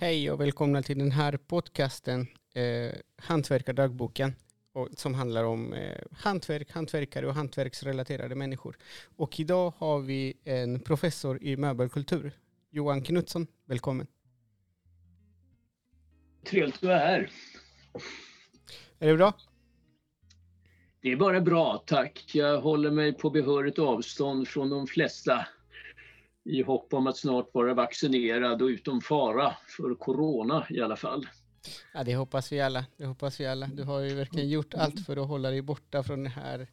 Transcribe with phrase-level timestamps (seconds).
[0.00, 4.34] Hej och välkomna till den här podcasten, eh, Hantverkardagboken,
[4.72, 8.76] och, som handlar om eh, hantverk, hantverkare och hantverksrelaterade människor.
[9.16, 12.32] Och idag har vi en professor i möbelkultur,
[12.70, 13.46] Johan Knutsson.
[13.64, 14.06] Välkommen.
[16.44, 17.30] Trevligt att vara här.
[18.98, 19.34] Är det bra?
[21.00, 22.30] Det är bara bra, tack.
[22.34, 25.46] Jag håller mig på behörigt avstånd från de flesta
[26.44, 31.26] i hopp om att snart vara vaccinerad och utom fara för corona i alla fall.
[31.94, 32.84] Ja, det hoppas vi alla.
[32.96, 33.66] Det hoppas vi alla.
[33.66, 36.68] Du har ju verkligen gjort allt för att hålla dig borta från det här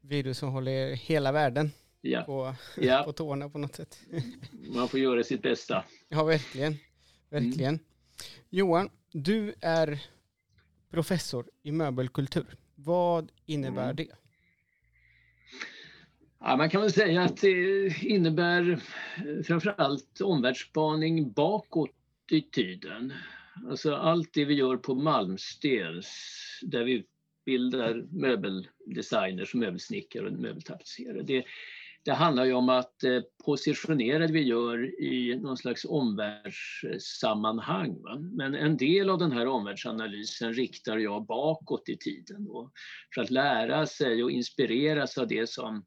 [0.00, 1.70] virus som håller hela världen
[2.02, 2.22] ja.
[2.22, 3.02] På, ja.
[3.02, 3.98] på tårna på något sätt.
[4.74, 5.84] Man får göra sitt bästa.
[6.08, 6.76] Ja, verkligen.
[7.28, 7.74] Verkligen.
[7.74, 7.84] Mm.
[8.50, 10.02] Johan, du är
[10.90, 12.56] professor i möbelkultur.
[12.74, 13.96] Vad innebär mm.
[13.96, 14.08] det?
[16.44, 18.78] Ja, man kan väl säga att det innebär eh,
[19.42, 21.90] framförallt omvärldsspaning bakåt
[22.30, 23.12] i tiden.
[23.70, 26.08] Alltså allt det vi gör på Malmstens
[26.62, 31.22] där vi utbildar möbeldesigners, möbelsnickare och möbeltapetserare.
[31.22, 31.44] Det,
[32.04, 38.02] det handlar ju om att eh, positionera det vi gör i någon slags omvärldssammanhang.
[38.02, 38.18] Va?
[38.18, 42.70] Men en del av den här omvärldsanalysen riktar jag bakåt i tiden då,
[43.14, 45.84] för att lära sig och inspireras av det som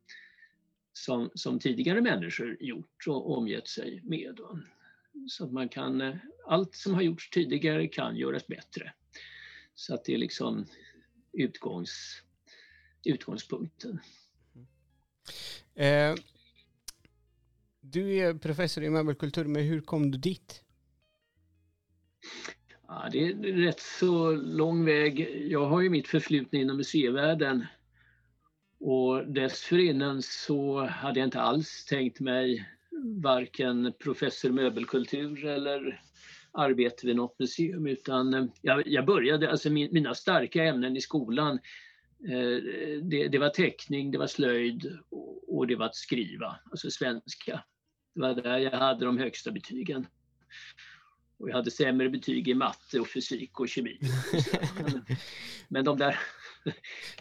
[0.98, 4.40] som, som tidigare människor gjort och omgett sig med.
[5.30, 6.16] Så att man kan, eh,
[6.48, 8.94] allt som har gjorts tidigare kan göras bättre.
[9.76, 10.66] Så att det är liksom
[11.34, 12.24] utgångs,
[13.04, 14.00] utgångspunkten.
[15.76, 16.16] Eh,
[17.80, 20.64] du är professor i möbelkultur, men hur kom du dit?
[22.88, 25.46] Ja, det är rätt så lång väg.
[25.52, 27.66] Jag har ju mitt förflutna inom museivärlden
[28.80, 32.69] och dessförinnan så hade jag inte alls tänkt mig
[33.24, 36.02] varken professor möbelkultur eller
[36.52, 41.02] arbete vid något museum utan eh, jag, jag började, alltså min, mina starka ämnen i
[41.02, 41.59] skolan
[42.30, 42.63] eh,
[43.03, 47.63] det, det, var teckning, det var slöjd och, och det var att skriva, alltså svenska.
[48.16, 50.07] Det var där jag hade de högsta betygen.
[51.38, 54.00] Och jag hade sämre betyg i matte och fysik och kemi.
[54.84, 55.06] Men,
[55.68, 56.19] men de där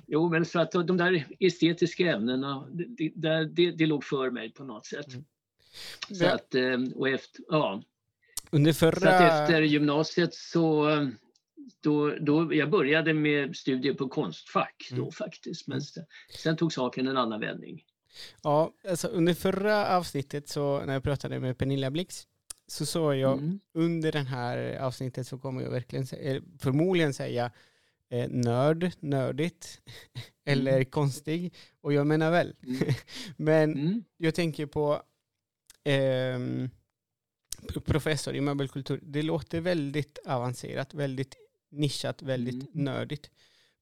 [0.06, 4.52] jo, men så att de där estetiska ämnena, det, det, det, det låg för mig
[4.52, 5.14] på något sätt.
[5.14, 5.24] Mm.
[6.10, 7.82] Så att, eh, och efter, ja.
[8.50, 9.00] Under förra...
[9.00, 10.88] Så att efter gymnasiet så
[11.80, 15.12] då, då, jag började med studier på Konstfack då mm.
[15.12, 16.04] faktiskt, men sen,
[16.38, 17.84] sen tog saken en annan vändning.
[18.42, 22.26] Ja, alltså under förra avsnittet så när jag pratade med Pernilla Blix
[22.66, 23.60] så sa jag mm.
[23.74, 26.06] under det här avsnittet så kommer jag verkligen
[26.58, 27.50] förmodligen säga
[28.14, 29.80] eh, nörd, nördigt
[30.44, 30.84] eller mm.
[30.84, 31.54] konstig.
[31.80, 32.54] Och jag menar väl.
[32.66, 32.94] Mm.
[33.36, 34.04] Men mm.
[34.16, 35.02] jag tänker på
[35.84, 36.38] eh,
[37.84, 39.00] professor i möbelkultur.
[39.02, 41.36] Det låter väldigt avancerat, väldigt
[41.70, 42.84] nischat, väldigt mm.
[42.84, 43.30] nördigt.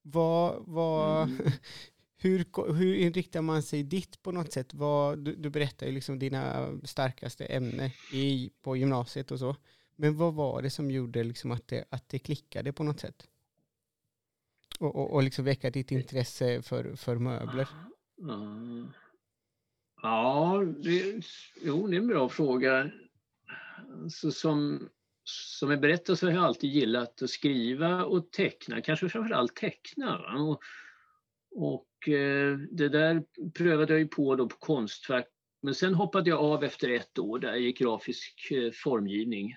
[0.01, 1.51] Vad, vad, mm.
[2.17, 4.73] hur, hur inriktar man sig ditt på något sätt?
[4.73, 9.55] Vad, du, du berättar ju liksom dina starkaste ämnen i, på gymnasiet och så.
[9.95, 13.27] Men vad var det som gjorde liksom att, det, att det klickade på något sätt?
[14.83, 17.67] Och, och, och liksom väcka ditt intresse för, för möbler?
[18.21, 18.87] Mm.
[20.01, 21.21] Ja, det,
[21.61, 22.91] jo, det är en bra fråga.
[24.03, 24.89] Alltså som,
[25.23, 30.35] som jag berättade så har jag alltid gillat att skriva och teckna, kanske framförallt teckna.
[30.37, 30.61] Och,
[31.55, 33.23] och eh, det där
[33.53, 35.27] prövade jag ju på då på Konstfack
[35.63, 39.55] men sen hoppade jag av efter ett år där gick grafisk eh, formgivning.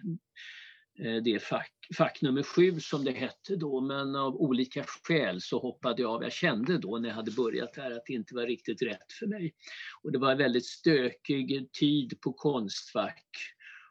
[0.99, 5.59] Eh, det fack, fack nummer sju som det hette då, men av olika skäl så
[5.59, 6.23] hoppade jag av.
[6.23, 9.27] Jag kände då när jag hade börjat här att det inte var riktigt rätt för
[9.27, 9.55] mig.
[10.03, 13.25] Och det var en väldigt stökig tid på Konstfack.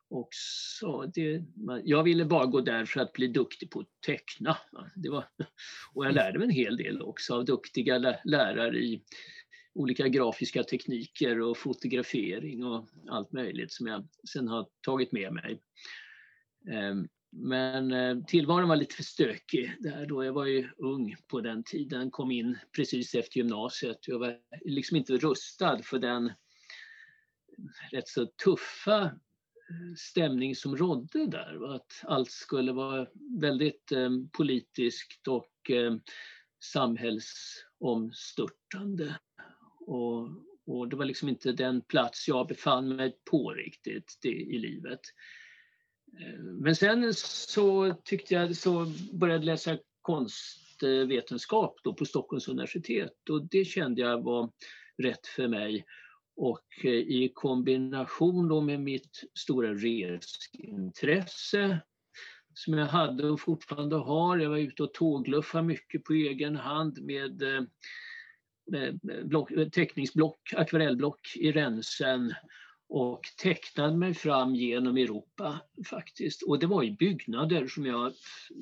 [0.10, 1.44] Och så det,
[1.84, 4.58] jag ville bara gå där för att bli duktig på att teckna.
[4.96, 5.26] Det var,
[5.94, 9.02] och jag lärde mig en hel del också av duktiga lärare i
[9.74, 15.62] olika grafiska tekniker och fotografering och allt möjligt som jag sen har tagit med mig.
[16.72, 17.08] Ehm,
[17.38, 20.24] men eh, tillvaron var lite för stökig där då.
[20.24, 24.08] Jag var ju ung på den tiden, kom in precis efter gymnasiet.
[24.08, 26.34] Jag var liksom inte rustad för den eh,
[27.92, 29.12] rätt så tuffa eh,
[29.98, 31.76] stämning som rådde där.
[31.76, 33.08] Att allt skulle vara
[33.42, 33.92] väldigt
[34.38, 35.72] politiskt och
[36.64, 39.16] samhällsomstörtande.
[39.80, 40.30] Och,
[40.66, 45.02] och det var liksom inte den plats jag befann mig på riktigt i livet.
[46.42, 53.66] Men sen så tyckte jag så började läsa konstvetenskap då på Stockholms universitet och det
[53.66, 54.52] kände jag var
[54.98, 55.86] rätt för mig.
[56.36, 61.80] Och eh, i kombination då med mitt stora resintresse
[62.54, 64.38] som jag hade och fortfarande har.
[64.38, 67.62] Jag var ute och tågluffade mycket på egen hand med, eh,
[68.72, 72.34] med block, teckningsblock, akvarellblock i rensen
[72.90, 76.44] och tecknade mig fram genom Europa faktiskt.
[76.44, 78.14] Och det var i byggnader som jag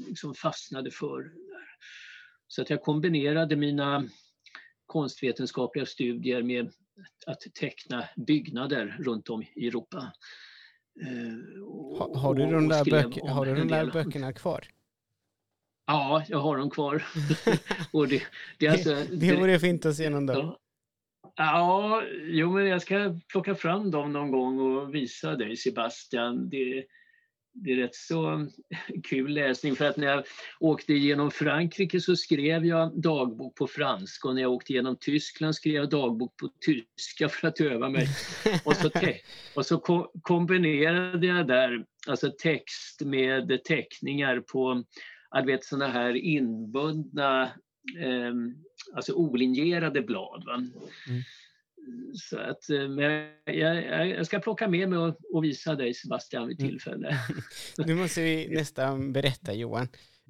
[0.07, 1.31] liksom fastnade för.
[2.47, 4.07] Så att jag kombinerade mina
[4.85, 6.71] konstvetenskapliga studier med
[7.25, 10.13] att teckna byggnader runt om i Europa.
[11.01, 14.67] Eh, har, har, du de där, böck, har du de där böckerna kvar?
[15.85, 17.03] Ja, jag har dem kvar.
[17.91, 18.23] och det,
[18.57, 20.37] det, alltså, det, det vore fint att se någon dag.
[20.37, 20.59] Ja,
[21.35, 26.49] ja, jo men jag ska plocka fram dem någon gång och visa dig Sebastian.
[26.49, 26.85] Det,
[27.53, 28.47] det är rätt så
[29.03, 30.23] kul läsning för att när jag
[30.59, 35.55] åkte genom Frankrike så skrev jag dagbok på franska och när jag åkte genom Tyskland
[35.55, 38.07] skrev jag dagbok på tyska för att öva mig.
[38.65, 38.89] Och så,
[39.55, 44.83] och så ko kombinerade jag där alltså text med teckningar på
[45.45, 47.43] vet, såna här inbundna
[47.99, 48.33] eh,
[48.93, 50.43] alltså olinjerade blad.
[50.45, 50.55] Va?
[50.55, 51.21] Mm.
[52.13, 56.47] Så att, eh, men jag, jag, ska plocka med mig och, och, visa dig Sebastian
[56.47, 56.71] vid mm.
[56.71, 57.17] tillfälle.
[57.77, 59.87] nu måste vi nästan berätta Johan.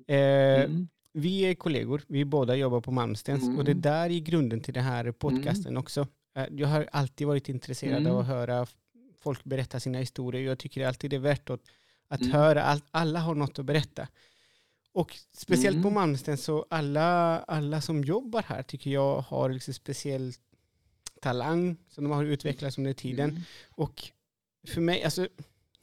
[0.08, 0.88] Eh, mm.
[1.14, 3.58] Vi är kollegor, vi båda jobbar på Malmstens mm.
[3.58, 5.78] och det är där i grunden till den här podcasten mm.
[5.78, 6.08] också.
[6.36, 8.38] Eh, jag har alltid varit intresserad av att mm.
[8.38, 8.68] höra
[9.24, 10.42] folk berätta sina historier.
[10.42, 11.62] Jag tycker alltid det är värt att,
[12.08, 12.34] att mm.
[12.34, 12.64] höra.
[12.64, 14.08] All, alla har något att berätta.
[14.94, 20.42] Och speciellt på Malmstens så alla, alla som jobbar här tycker jag har liksom speciellt
[21.22, 23.30] talang som de har utvecklat under tiden.
[23.30, 23.42] Mm.
[23.70, 24.12] Och
[24.68, 25.28] för mig, alltså,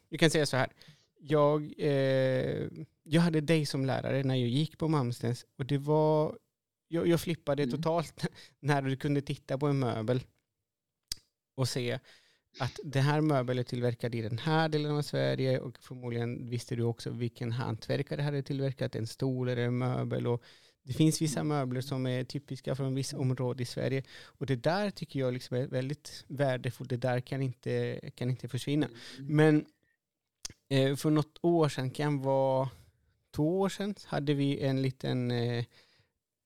[0.08, 0.72] jag kan säga så här.
[1.22, 2.68] Jag, eh,
[3.02, 6.38] jag hade dig som lärare när jag gick på Malmstens och det var,
[6.88, 7.76] jag, jag flippade mm.
[7.76, 8.26] totalt
[8.60, 10.22] när du kunde titta på en möbel
[11.54, 11.98] och se
[12.58, 16.76] att den här möbeln är tillverkad i den här delen av Sverige och förmodligen visste
[16.76, 20.26] du också vilken hantverkare det hade tillverkat, en stol eller en möbel.
[20.26, 20.42] Och
[20.82, 24.02] det finns vissa möbler som är typiska från vissa områden i Sverige.
[24.24, 26.90] Och det där tycker jag liksom är väldigt värdefullt.
[26.90, 28.88] Det där kan inte, kan inte försvinna.
[29.18, 29.66] Men
[30.68, 32.68] eh, för något år sedan, kan vara
[33.34, 35.64] två år sedan, hade vi en liten eh,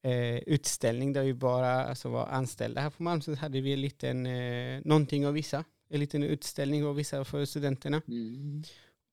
[0.02, 3.34] eh, utställning där vi bara alltså, var anställda här på Malmö.
[3.36, 5.64] hade vi en liten, eh, någonting att visa.
[5.88, 8.02] En liten utställning att visa för studenterna.
[8.08, 8.62] Mm.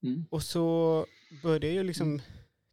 [0.03, 0.25] Mm.
[0.29, 1.05] Och så
[1.43, 2.21] började jag liksom mm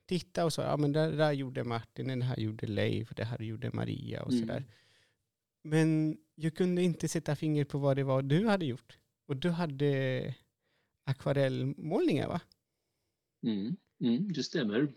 [0.09, 3.43] titta och så, ja men det där gjorde Martin, det här gjorde Leif, det här
[3.43, 4.41] gjorde Maria och mm.
[4.41, 4.65] sådär.
[5.63, 8.99] Men jag kunde inte sätta fingret på vad det var du hade gjort.
[9.27, 10.35] Och du hade
[11.05, 12.41] akvarellmålningar va?
[13.43, 13.77] Mm.
[14.01, 14.89] Mm, det stämmer.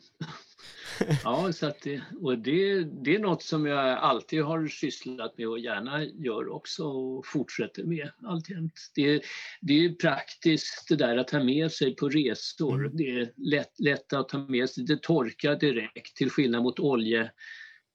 [1.23, 5.59] ja, så det, och det, det är något som jag alltid har sysslat med och
[5.59, 8.91] gärna gör också och fortsätter med alltjämt.
[8.95, 9.21] Det,
[9.61, 12.85] det är praktiskt det där att ta med sig på resor.
[12.85, 12.97] Mm.
[12.97, 14.83] Det är lätt, lätt att ta med sig.
[14.85, 17.31] Det torkar direkt till skillnad mot olje,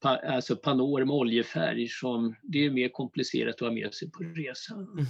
[0.02, 4.82] alltså pannor med oljefärg som det är mer komplicerat att ha med sig på resan.
[4.82, 5.06] Mm.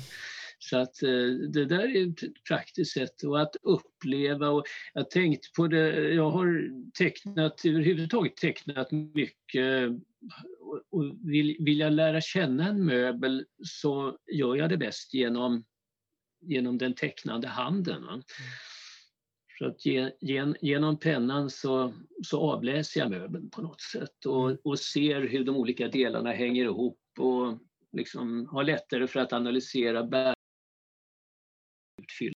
[0.68, 4.64] Så att eh, det där är ett praktiskt sätt och att uppleva och
[4.94, 9.90] jag tänkt på det, jag har tecknat, överhuvudtaget tecknat mycket
[10.90, 15.64] och vill, vill jag lära känna en möbel så gör jag det bäst genom,
[16.40, 18.02] genom den tecknande handen.
[18.02, 18.22] Mm.
[19.58, 19.86] Så att
[20.20, 21.94] gen, genom pennan så,
[22.24, 24.58] så avläser jag möbeln på något sätt och, mm.
[24.64, 27.58] och ser hur de olika delarna hänger ihop och
[27.92, 30.04] liksom har lättare för att analysera
[32.06, 32.36] utfyllda.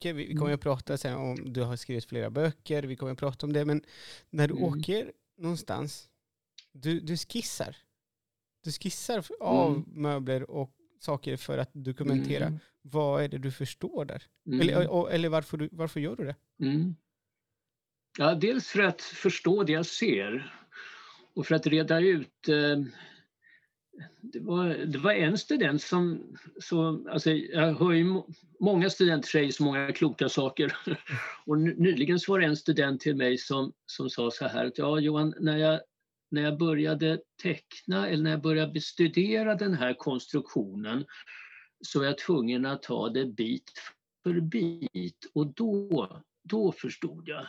[0.00, 3.46] vi kommer att prata sen om, du har skrivit flera böcker, vi kommer att prata
[3.46, 3.84] om det, men
[4.30, 4.64] när du mm.
[4.64, 6.08] åker någonstans,
[6.72, 7.76] du, du skissar.
[8.64, 9.84] Du skissar av mm.
[9.86, 12.46] möbler och saker för att dokumentera.
[12.46, 12.58] Mm.
[12.82, 14.22] Vad är det du förstår där?
[14.46, 14.60] Mm.
[14.60, 16.36] Eller, eller varför, du, varför gör du det?
[16.60, 16.96] Mm.
[18.18, 20.54] Ja, dels för att förstå det jag ser
[21.34, 22.82] och för att reda ut eh,
[24.20, 26.36] det var, det var en student som...
[26.60, 28.22] Så, alltså, jag hör ju
[28.60, 30.76] många studenter säger så många kloka saker.
[31.46, 34.78] Och nyligen så var det en student till mig som, som sa så här att
[34.78, 35.80] ja Johan, när jag,
[36.30, 41.04] när jag började teckna eller när jag började studera den här konstruktionen
[41.80, 43.72] så var jag tvungen att ta det bit
[44.22, 47.46] för bit och då, då förstod jag.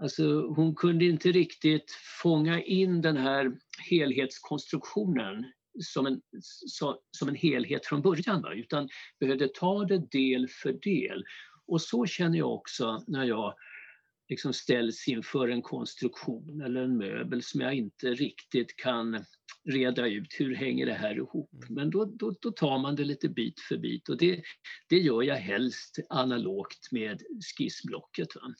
[0.00, 1.90] Alltså, hon kunde inte riktigt
[2.22, 3.52] fånga in den här
[3.90, 6.20] helhetskonstruktionen som en,
[7.10, 8.54] som en helhet från början, va?
[8.54, 8.88] utan
[9.20, 11.24] behövde ta det del för del.
[11.66, 13.54] Och så känner jag också när jag
[14.28, 19.24] liksom ställs inför en konstruktion eller en möbel som jag inte riktigt kan
[19.64, 21.52] reda ut hur hänger det här ihop.
[21.52, 21.74] Mm.
[21.74, 24.42] Men då, då, då tar man det lite bit för bit och det,
[24.88, 27.22] det gör jag helst analogt med
[27.56, 28.34] skissblocket.
[28.34, 28.54] Va?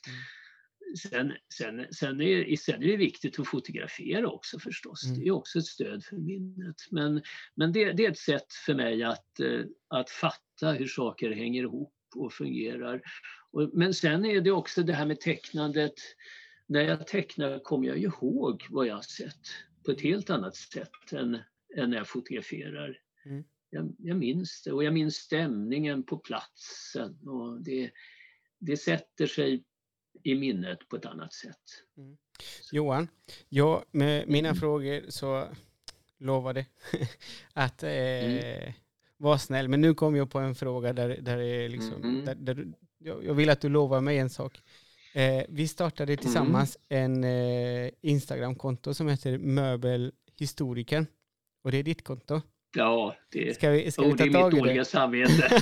[0.97, 5.05] Sen, sen, sen, är, sen är det viktigt att fotografera också förstås.
[5.05, 5.19] Mm.
[5.19, 6.75] Det är också ett stöd för minnet.
[6.91, 7.21] Men,
[7.55, 11.63] men det, det är ett sätt för mig att, eh, att fatta hur saker hänger
[11.63, 13.01] ihop och fungerar.
[13.51, 15.93] Och, men sen är det också det här med tecknandet.
[16.67, 19.47] När jag tecknar kommer jag ihåg vad jag har sett
[19.85, 21.37] på ett helt annat sätt än,
[21.77, 22.97] än när jag fotograferar.
[23.25, 23.43] Mm.
[23.69, 27.27] Jag, jag minns det och jag minns stämningen på platsen.
[27.27, 27.91] Och det,
[28.59, 29.63] det sätter sig
[30.23, 31.61] i minnet på ett annat sätt.
[31.97, 32.17] Mm.
[32.71, 33.07] Johan,
[33.49, 34.59] jag, med mina mm.
[34.59, 35.47] frågor så
[36.17, 36.65] lovade
[37.53, 38.73] att eh, mm.
[39.17, 39.67] vara snäll.
[39.67, 42.25] Men nu kom jag på en fråga där, där, är liksom, mm.
[42.25, 42.67] där, där
[42.97, 44.61] jag, jag vill att du lovar mig en sak.
[45.13, 46.21] Eh, vi startade mm.
[46.21, 51.05] tillsammans en eh, Instagramkonto som heter Möbelhistorikern.
[51.63, 52.41] Och det är ditt konto.
[52.75, 55.61] Ja, det, ska vi, ska vi ta det är tag mitt dåliga samvete.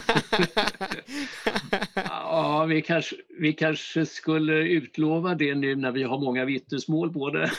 [2.09, 7.29] ja, vi kanske, vi kanske skulle utlova det nu när vi har många vittnesmål på
[7.29, 7.51] det.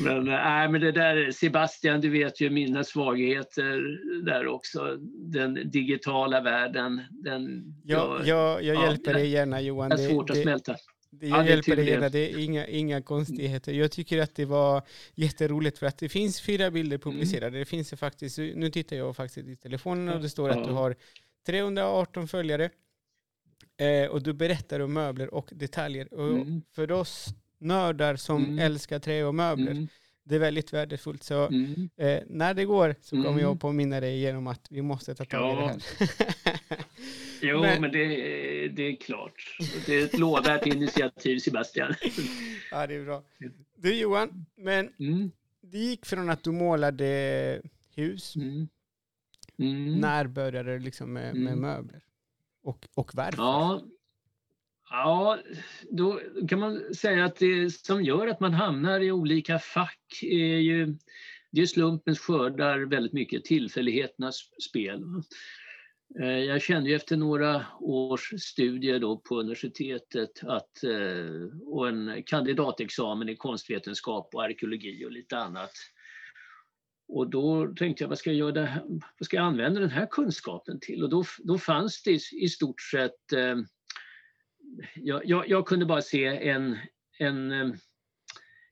[0.02, 4.96] men, äh, men det där, Sebastian, du vet ju mina svagheter där också.
[5.14, 7.02] Den digitala världen.
[7.10, 9.88] Den, ja, jag, jag, jag hjälper dig gärna Johan.
[9.88, 10.76] Det är svårt att smälta.
[11.10, 13.72] Det, jag ja, hjälper dig gärna, det är inga, inga konstigheter.
[13.72, 14.82] Jag tycker att det var
[15.14, 17.46] jätteroligt för att det finns fyra bilder publicerade.
[17.46, 17.58] Mm.
[17.58, 20.72] Det finns det faktiskt, nu tittar jag faktiskt i telefonen och det står att du
[20.72, 20.96] har
[21.46, 22.70] 318 följare.
[23.76, 26.14] Eh, och du berättar om möbler och detaljer.
[26.14, 26.62] Och mm.
[26.72, 27.26] För oss
[27.58, 28.58] nördar som mm.
[28.58, 29.88] älskar trä och möbler, mm.
[30.28, 31.22] Det är väldigt värdefullt.
[31.22, 31.88] Så mm.
[31.96, 33.58] eh, när det går så kommer jag mm.
[33.58, 35.82] påminna dig genom att vi måste ta tag i det här.
[37.42, 38.06] Jo, men, men det,
[38.68, 39.58] det, är klart.
[39.86, 41.94] Det är ett lovvärt initiativ, Sebastian.
[42.70, 43.22] Ja, det är bra.
[43.76, 45.30] Du Johan, men mm.
[45.60, 47.62] det gick från att du målade
[47.94, 48.36] hus.
[48.36, 48.68] Mm.
[49.58, 49.94] Mm.
[49.94, 51.60] När började du liksom med, med mm.
[51.60, 52.02] möbler?
[52.62, 53.42] Och, och varför?
[53.42, 53.82] Ja,
[54.96, 55.38] ja,
[55.90, 60.58] då kan man säga att det som gör att man hamnar i olika fack är
[60.58, 60.96] ju
[61.52, 65.02] det är slumpens skördar väldigt mycket, tillfälligheternas spel.
[66.20, 72.22] Eh, jag kände ju efter några års studier då på universitetet att, eh, och en
[72.26, 75.72] kandidatexamen i konstvetenskap och arkeologi och lite annat.
[77.08, 78.82] Och då tänkte jag, vad ska jag, göra det
[79.18, 81.02] vad ska jag använda den här kunskapen till?
[81.02, 83.56] Och då, då fanns det i stort sett, eh,
[84.94, 86.76] jag, jag, jag kunde bara se en,
[87.18, 87.52] en,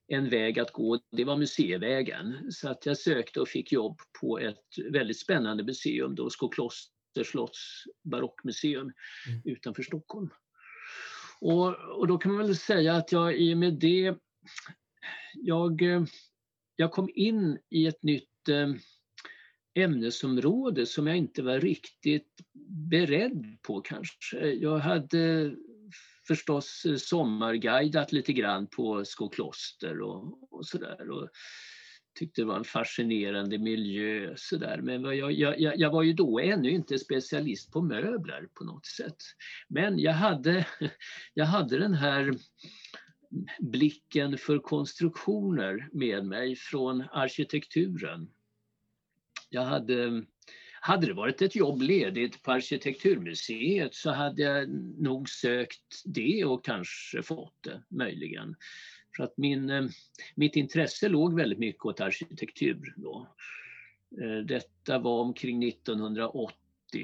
[0.07, 2.53] en väg att gå, det var museivägen.
[2.53, 7.85] Så att jag sökte och fick jobb på ett väldigt spännande museum, då Skokloster Västerslotts
[8.05, 8.93] barockmuseum
[9.29, 9.43] mm.
[9.45, 10.31] utanför Stockholm.
[11.41, 14.17] Och, och då kan man väl säga att jag i och med det,
[15.35, 15.83] jag,
[16.77, 18.69] jag kom in i ett nytt eh,
[19.75, 22.41] ämnesområde som jag inte var riktigt
[22.91, 24.53] beredd på kanske.
[24.53, 25.55] Jag hade
[26.27, 31.29] förstås eh, sommarguidat lite grann på Skokloster och, och sådär
[32.15, 34.35] tyckte det var en fascinerande miljö.
[34.37, 34.81] Så där.
[34.83, 39.17] Men jag, jag, jag var ju då ännu inte specialist på möbler på något sätt.
[39.69, 40.67] Men jag hade,
[41.35, 42.35] jag hade den här
[43.59, 48.31] blicken för konstruktioner med mig från arkitekturen.
[49.49, 50.25] Jag hade,
[50.87, 56.65] hade det varit ett jobb ledigt på Arkitekturmuseet så hade jag nog sökt det och
[56.65, 58.57] kanske fått det, möjligen.
[59.17, 59.85] För att min, eh,
[60.35, 63.29] mitt intresse låg väldigt mycket åt arkitektur då.
[64.23, 66.55] Eh, detta var omkring 1980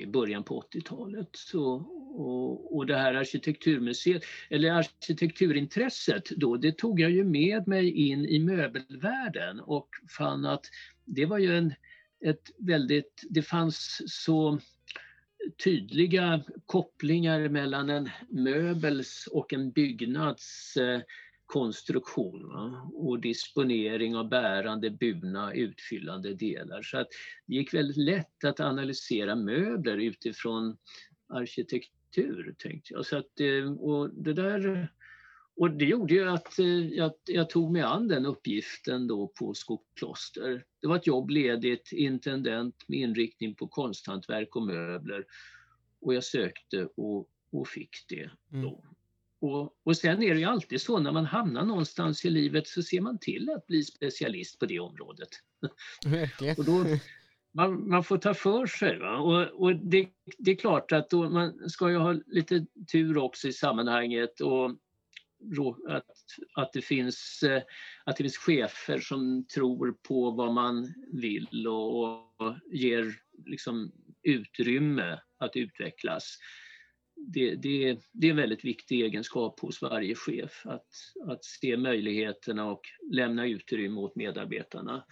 [0.07, 1.37] början på 80-talet.
[1.55, 8.27] Och, och det här arkitekturmuseet, eller arkitekturintresset då, det tog jag ju med mig in
[8.27, 10.67] i möbelvärlden och fann att
[11.05, 11.75] det var ju en,
[12.25, 14.61] ett väldigt, det fanns så
[15.65, 21.01] tydliga kopplingar mellan en möbels och en byggnads eh,
[21.47, 22.91] konstruktion va?
[22.95, 26.83] och disponering av bärande, burna, utfyllande delar.
[26.83, 27.09] Så att
[27.47, 30.77] det gick väldigt lätt att analysera möbler utifrån
[31.29, 33.07] arkitektur, tänkte jag.
[33.07, 34.89] Så att, eh, och det där
[35.61, 39.55] och det gjorde ju att eh, jag, jag, tog mig an den uppgiften då på
[39.55, 40.65] Skokloster.
[40.81, 45.25] Det var ett jobb ledigt, intendent med inriktning på konsthantverk och möbler.
[46.01, 48.59] Och jag sökte och, och fick det då.
[48.59, 48.95] Mm.
[49.41, 52.83] Och, och sen är det ju alltid så när man hamnar någonstans i livet så
[52.83, 55.29] ser man till att bli specialist på det området.
[56.05, 56.55] Verkligen.
[56.59, 56.85] och då,
[57.53, 58.99] man, man, får ta för sig.
[58.99, 59.17] Va?
[59.19, 63.49] Och, och det, det, är klart att då, man ska ju ha lite tur också
[63.49, 64.41] i sammanhanget.
[64.41, 64.77] Och
[65.89, 66.07] att,
[66.55, 67.63] att, det finns, eh,
[68.05, 73.15] att det finns chefer som tror på vad man vill och, och ger
[73.47, 73.93] liksom
[74.23, 76.39] utrymme att utvecklas.
[77.17, 80.89] Det, det, det, är en väldigt viktig egenskap hos varje chef att,
[81.27, 82.81] att se möjligheterna och
[83.13, 85.05] lämna utrymme åt medarbetarna.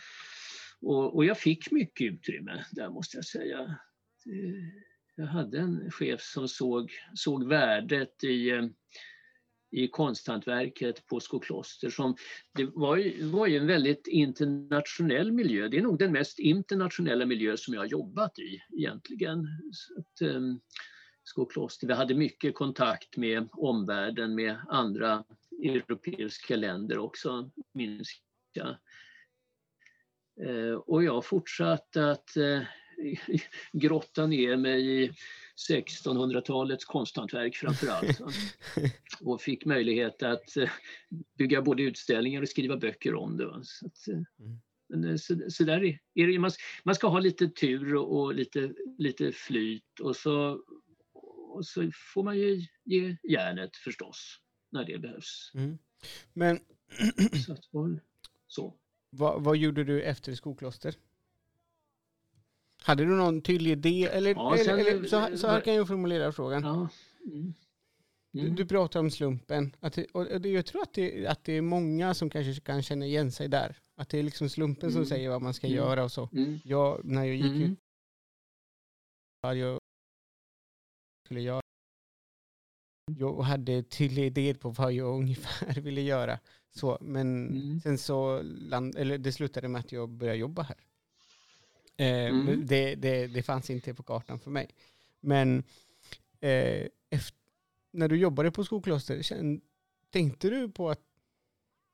[0.81, 3.61] Och, och jag fick mycket utrymme där måste jag säga.
[3.61, 8.67] Eh, jag hade en chef som såg, såg värdet i eh,
[9.71, 11.91] i konsthantverket på Skokloster.
[11.91, 12.17] Som,
[12.55, 15.69] det var ju, var ju en väldigt internationell miljö.
[15.69, 19.47] Det är nog den mest internationella miljö som jag har jobbat i egentligen.
[19.73, 20.61] Så att, um,
[21.25, 21.87] Skokloster.
[21.87, 25.25] Vi hade mycket kontakt med omvärlden, med andra
[25.63, 28.09] europeiska länder också, minns
[28.53, 28.77] jag.
[30.47, 32.63] Uh, och jag fortsatte att uh,
[33.73, 35.13] grotta ner mig i
[35.59, 38.21] 1600-talets konsthantverk framför allt.
[39.21, 40.71] och fick möjlighet att eh,
[41.39, 43.61] bygga både utställningar och skriva böcker om det.
[43.63, 44.23] Så, att, eh,
[44.95, 45.11] mm.
[45.11, 45.85] eh, så, så där
[46.15, 46.39] är det.
[46.39, 46.51] Man,
[46.85, 50.63] man ska ha lite tur och lite, lite flyt och så,
[51.55, 54.39] och så får man ju ge järnet förstås
[54.73, 55.53] när det behövs.
[55.55, 55.79] Mm.
[56.33, 56.59] Men
[57.47, 57.57] så,
[58.47, 58.75] så.
[59.11, 60.95] Vad, vad gjorde du efter Skokloster?
[62.89, 64.05] Hade du någon tydlig idé?
[64.05, 66.63] Eller, ja, sen, eller, så, så, här, kan jag formulera frågan.
[66.63, 66.89] Ja.
[67.25, 67.55] Mm.
[68.35, 68.47] Mm.
[68.47, 69.77] Du, du pratar om slumpen.
[69.81, 73.07] Att och det, jag tror att det, att det är många som kanske kan känna
[73.07, 73.77] igen sig där.
[73.97, 74.93] Att det är liksom slumpen mm.
[74.93, 75.77] som säger vad man ska mm.
[75.77, 76.29] göra och så.
[76.33, 76.59] Mm.
[76.65, 77.63] Jag, när jag gick mm.
[77.63, 77.79] ut,
[79.43, 79.79] jag
[81.27, 81.61] skulle göra
[83.19, 86.39] jag hade tydlig idé på vad jag ungefär ville göra.
[86.71, 87.81] Så, men mm.
[87.81, 90.77] sen så land, eller det slutade med att jag började jobba här.
[91.99, 92.67] Eh, mm.
[92.67, 94.69] det, det, det fanns inte på kartan för mig.
[95.21, 95.59] Men
[96.41, 97.39] eh, efter,
[97.93, 99.23] när du jobbade på Skokloster,
[100.11, 101.01] tänkte du på att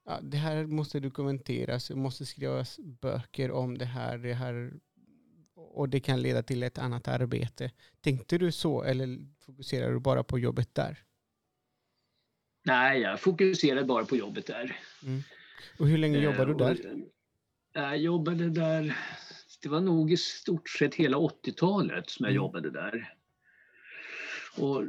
[0.05, 4.73] ja, det här måste dokumenteras, det måste skrivas böcker om det här, det här
[5.55, 7.71] och det kan leda till ett annat arbete.
[8.01, 11.05] Tänkte du så eller fokuserade du bara på jobbet där?
[12.65, 14.79] Nej, jag fokuserade bara på jobbet där.
[15.03, 15.23] Mm.
[15.79, 17.05] Och hur länge jobbade du där?
[17.73, 18.97] Jag jobbade där
[19.65, 22.37] det var nog i stort sett hela 80-talet som jag mm.
[22.37, 23.15] jobbade där.
[24.59, 24.85] Och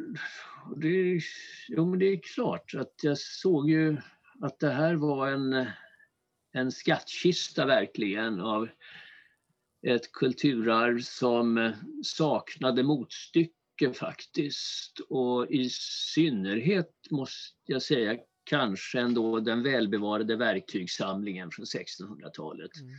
[0.78, 1.22] det,
[1.68, 3.98] jo, men det är klart att jag såg ju
[4.42, 5.66] att det här var en,
[6.52, 8.70] en skattkista verkligen av
[9.88, 15.00] ett kulturarv som saknade motstycke faktiskt.
[15.10, 22.72] Och i synnerhet måste jag säga kanske ändå den välbevarade verktygssamlingen från 1600-talet.
[22.82, 22.96] Mm.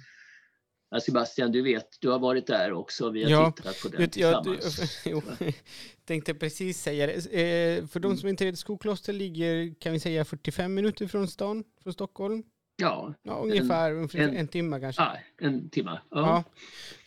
[0.91, 3.11] Ja, Sebastian, du vet, du har varit där också.
[3.11, 5.05] Vi har ja, tittat på den vet, tillsammans.
[5.05, 5.53] Jag, jo,
[6.05, 7.13] tänkte precis säga det.
[7.13, 8.19] Eh, för de mm.
[8.19, 12.43] som inte vet, Skokloster ligger, kan vi säga, 45 minuter från stan, från Stockholm.
[12.77, 13.15] Ja.
[13.23, 15.03] ja ungefär en, en, en timme kanske.
[15.03, 16.01] Ja, en timme.
[16.11, 16.21] Ja.
[16.21, 16.45] ja.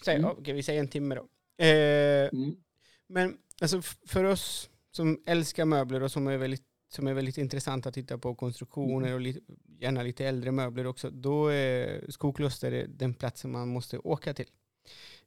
[0.05, 0.29] Säg, mm.
[0.31, 1.27] Okej, vi säger en timme då.
[1.65, 2.55] Eh, mm.
[3.07, 7.85] Men alltså, för oss som älskar möbler och som är väldigt som är väldigt intressant
[7.85, 9.13] att titta på konstruktioner mm.
[9.13, 9.39] och lite,
[9.79, 14.49] gärna lite äldre möbler också, då är Skokloster den platsen man måste åka till.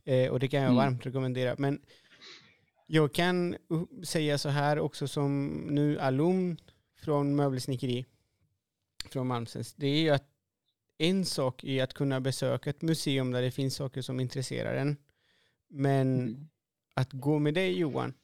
[0.04, 0.76] Eh, och det kan jag mm.
[0.76, 1.54] varmt rekommendera.
[1.58, 1.80] Men
[2.86, 3.56] jag kan
[4.04, 6.56] säga så här också som nu alumn
[6.96, 8.06] från möbelsnickeri
[9.10, 9.74] från Malmsens.
[9.74, 10.24] Det är ju att
[10.98, 14.96] en sak är att kunna besöka ett museum där det finns saker som intresserar en.
[15.68, 16.48] Men mm.
[16.94, 18.14] att gå med dig Johan,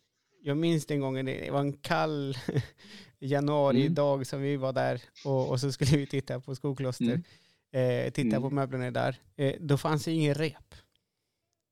[0.40, 2.36] jag minns den gången det var en kall
[3.20, 4.24] januari-dag mm.
[4.24, 7.04] som vi var där och, och, så skulle vi titta på Skokloster.
[7.04, 8.06] Mm.
[8.06, 8.42] Eh, titta mm.
[8.42, 9.16] på möblerna där.
[9.36, 10.74] Eh, då fanns det ingen rep.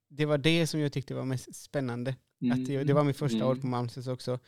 [0.09, 2.17] Det var det som jag tyckte var mest spännande.
[2.53, 3.71] Att det, det var mitt första år på mm.
[3.71, 4.39] Malmsens också.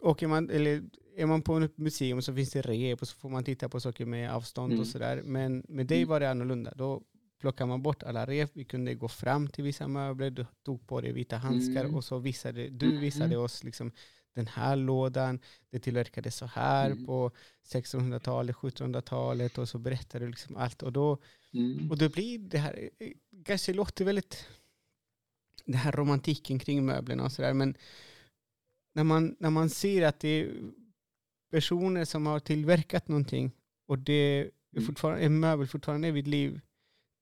[0.00, 0.82] Åker man, eller
[1.16, 3.80] är man på ett museum så finns det rep och så får man titta på
[3.80, 4.86] saker med avstånd och mm.
[4.86, 5.22] sådär.
[5.24, 6.08] Men med dig mm.
[6.08, 6.72] var det annorlunda.
[6.76, 7.02] Då
[7.40, 11.00] plockade man bort alla rep, vi kunde gå fram till vissa möbler, du tog på
[11.00, 11.96] dig vita handskar mm.
[11.96, 13.92] och så visade du visade oss liksom
[14.34, 15.40] den här lådan,
[15.70, 17.06] det tillverkades så här mm.
[17.06, 17.30] på
[17.72, 20.82] 1600-talet, 1700-talet och så berättar du liksom allt.
[20.82, 21.18] Och då,
[21.52, 21.90] mm.
[21.90, 22.90] och då blir det här,
[23.44, 24.48] kanske låter väldigt,
[25.64, 27.74] det här romantiken kring möblerna och sådär, men
[28.94, 30.52] när man, när man ser att det är
[31.50, 33.52] personer som har tillverkat någonting
[33.86, 34.86] och det är mm.
[34.86, 36.60] fortfarande, en möbel fortfarande är vid liv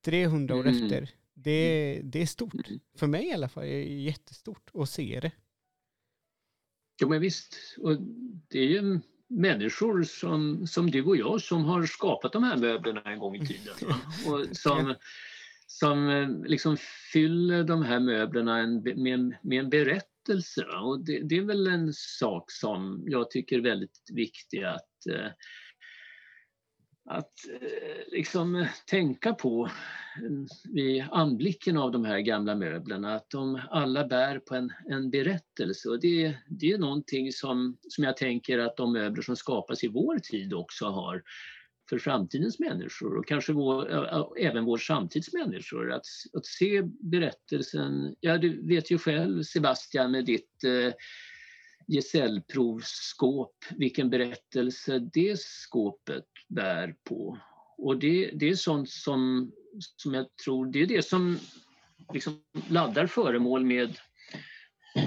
[0.04, 0.84] 300 år mm.
[0.84, 2.54] efter, det, det är stort.
[2.54, 2.80] Mm.
[2.94, 5.32] För mig i alla fall är det jättestort att se det.
[7.00, 7.96] Ja men visst, och
[8.48, 13.02] det är ju människor som, som du och jag som har skapat de här möblerna
[13.04, 13.74] en gång i tiden.
[14.26, 14.94] Och som,
[15.66, 16.76] som eh, liksom
[17.12, 20.64] fyller de här möblerna en, med, med en berättelse.
[20.64, 25.30] Och det, det, är väl en sak som jag tycker är väldigt viktig att eh,
[27.08, 33.30] att eh, liksom eh, tänka på eh, vid anblicken av de här gamla möblerna att
[33.30, 38.16] de alla bär på en, en berättelse och det, det är någonting som, som jag
[38.16, 41.22] tänker att de möbler som skapas i vår tid också har
[41.88, 43.88] för framtidens människor och kanske vår,
[44.38, 45.92] även vår samtids människor.
[45.92, 50.92] Att, att se berättelsen, ja du vet ju själv Sebastian med ditt eh,
[51.88, 57.38] gesällprovsskåp, vilken berättelse det skåpet bär på.
[57.78, 59.52] Och det, det är sånt som,
[59.96, 61.38] som jag tror, det är det som
[62.12, 63.98] liksom laddar föremål med,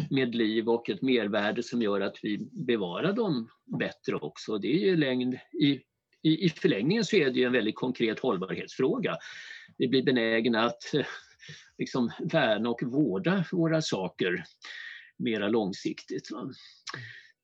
[0.09, 4.57] med liv och ett mervärde som gör att vi bevarar dem bättre också.
[4.57, 5.81] Det är ju längd, i,
[6.21, 9.17] i, i förlängningen så är det en väldigt konkret hållbarhetsfråga.
[9.77, 11.05] Vi blir benägna att eh,
[11.77, 14.43] liksom värna och vårda våra saker
[15.23, 16.31] mera långsiktigt.
[16.31, 16.51] Va?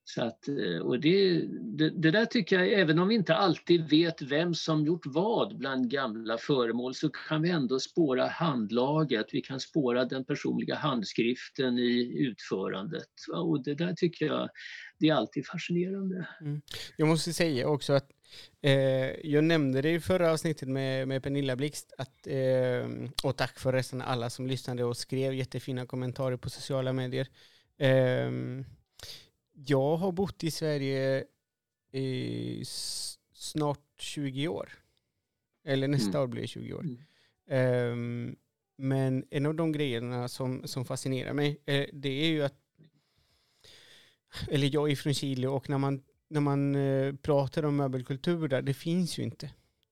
[0.10, 1.42] Så att, eh, och det,
[1.78, 5.58] det, det, där tycker jag, även om vi inte alltid vet vem som gjort vad
[5.58, 11.78] bland gamla föremål så kan vi ändå spåra handlaget, vi kan spåra den personliga handskriften
[11.80, 13.10] i utförandet.
[13.34, 14.50] Och det där tycker jag,
[15.00, 16.28] det är alltid fascinerande.
[16.42, 16.62] Mm.
[16.98, 18.12] Jag måste säga också att
[18.62, 23.60] eh, jag nämnde det i förra avsnittet med, med Pernilla Blixt, att, eh, och tack
[23.60, 27.28] förresten alla som lyssnade och skrev jättefina kommentarer på sociala medier.
[27.78, 28.32] Eh,
[29.54, 31.26] jag har bott i Sverige
[31.92, 32.63] i
[33.34, 34.70] snart 20 år.
[35.63, 36.22] Eller nästa mm.
[36.22, 36.86] år blir det 20 år.
[37.48, 37.92] Mm.
[37.92, 38.36] Um,
[38.78, 42.56] men en av de grejerna som, som fascinerar mig, eh, det är ju att,
[44.50, 48.62] eller jag är från Chile och när man, när man eh, pratar om möbelkultur där,
[48.62, 49.52] det finns ju inte.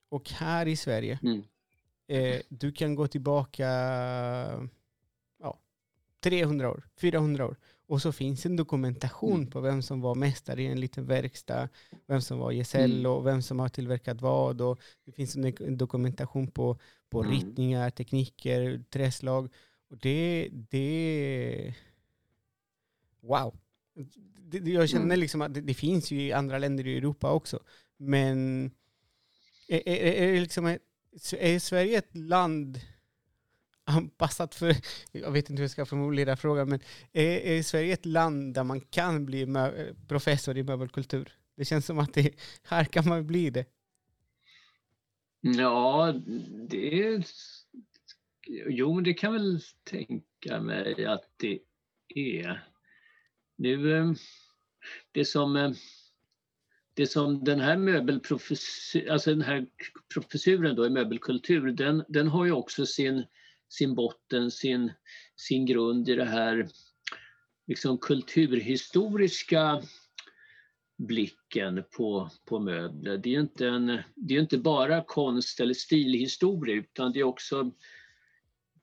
[0.09, 1.43] Och här i Sverige, mm.
[2.07, 3.67] eh, du kan gå tillbaka
[5.39, 5.59] ja,
[6.19, 9.49] 300 år, 400 år och så finns en dokumentation mm.
[9.49, 11.69] på vem som var mästare i en liten verkstad,
[12.07, 13.11] vem som var gesäll mm.
[13.11, 14.61] och vem som har tillverkat vad.
[14.61, 17.31] Och det finns en dokumentation på, på mm.
[17.31, 19.49] ritningar, tekniker, träslag.
[19.89, 21.73] Och det, det...
[23.21, 23.57] Wow!
[24.51, 25.19] jag känner mm.
[25.19, 27.59] liksom att det, det, finns ju i andra länder i Europa också.
[27.97, 28.65] Men
[29.67, 30.77] är, är, är, liksom,
[31.39, 32.79] är Sverige ett land
[33.85, 34.75] anpassat för,
[35.11, 36.79] jag vet inte hur jag ska formulera frågan, men
[37.13, 39.47] är, är Sverige ett land där man kan bli
[40.07, 41.33] professor i möbelkultur?
[41.55, 43.65] Det känns som att det, här kan man bli det.
[45.41, 46.13] Ja,
[46.69, 47.23] det...
[48.67, 51.59] Jo, men det kan väl tänka mig att det
[52.15, 52.67] är.
[53.55, 54.11] Nu, eh,
[55.11, 55.71] det som, eh,
[56.93, 59.67] det som den här möbelprofessuren, alltså den här
[60.13, 63.23] professuren då i möbelkultur, den, den har ju också sin
[63.77, 64.91] sin botten, sin,
[65.35, 66.67] sin grund i det här
[67.67, 69.81] liksom kulturhistoriska
[70.97, 73.17] blicken på, på möbler.
[73.17, 77.71] Det är inte, en, det är inte bara konst eller stilhistoria utan det är också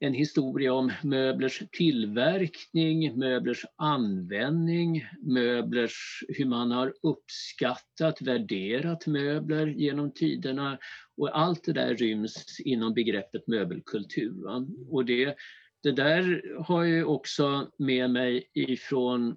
[0.02, 10.12] en historia om möblers tillverkning, möblers användning, möblers, hur man har uppskattat, värderat möbler genom
[10.12, 10.78] tiderna.
[11.16, 14.44] Och allt det där ryms inom begreppet möbelkultur.
[14.44, 14.66] Va?
[14.88, 15.34] Och det,
[15.82, 19.36] det där har jag också med mig ifrån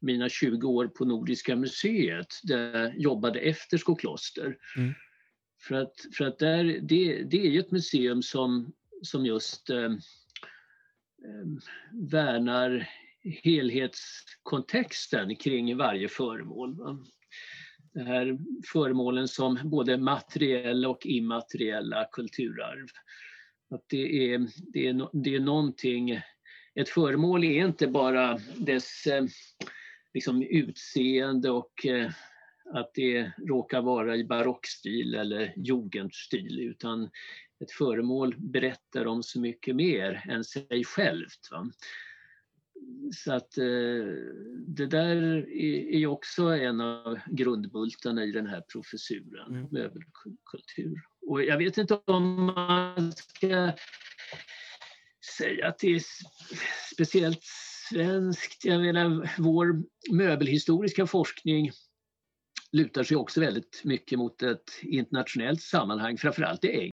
[0.00, 4.56] mina 20 år på Nordiska museet där jag jobbade efter Skokloster.
[4.76, 4.94] Mm.
[5.62, 9.84] För att, för att där, det, det är ju ett museum som som just eh,
[9.84, 9.90] eh,
[11.92, 12.88] värnar
[13.42, 16.74] helhetskontexten kring varje föremål.
[16.74, 16.98] Va?
[17.92, 18.38] De här
[18.72, 22.86] föremålen som både materiella och immateriella kulturarv.
[23.70, 26.20] Att det, är, det, är, det är någonting,
[26.74, 29.24] ett föremål är inte bara dess eh,
[30.14, 32.10] liksom utseende och eh,
[32.74, 37.10] att det råkar vara i barockstil eller jugendstil utan
[37.60, 41.48] ett föremål berättar om så mycket mer än sig självt.
[41.50, 41.70] Va?
[43.14, 43.64] Så att eh,
[44.66, 45.16] det där
[45.50, 49.68] är ju också en av grundbultarna i den här professuren, mm.
[49.70, 51.00] möbelkultur.
[51.26, 53.72] Och jag vet inte om man ska
[55.38, 56.02] säga att det är
[56.94, 57.42] speciellt
[57.90, 58.64] svenskt.
[58.64, 61.70] Jag menar, vår möbelhistoriska forskning
[62.72, 66.95] lutar sig också väldigt mycket mot ett internationellt sammanhang, framförallt i England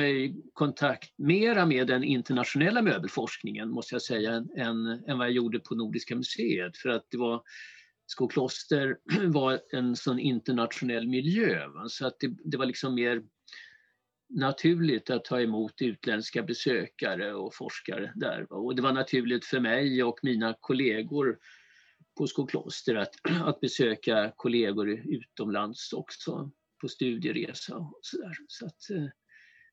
[0.00, 5.58] i kontakt mera med den internationella möbelforskningen måste jag säga än, än vad jag gjorde
[5.58, 7.42] på Nordiska museet för att det var
[8.06, 8.98] Skokloster
[9.32, 11.84] var en sån internationell miljö va?
[11.88, 13.22] så att det, det, var liksom mer
[14.28, 18.52] naturligt att ta emot utländska besökare och forskare där.
[18.52, 21.38] Och det var naturligt för mig och mina kollegor
[22.18, 26.50] på Skokloster att, att besöka kollegor utomlands också
[26.84, 28.32] på studieresa och sådär.
[28.48, 29.06] Så att, eh,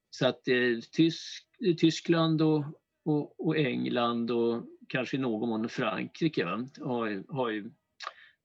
[0.10, 1.48] så att eh, Tysk,
[1.78, 2.66] Tyskland och,
[3.06, 7.72] och, och, England och kanske i någon mån Frankrike va, har, har ju,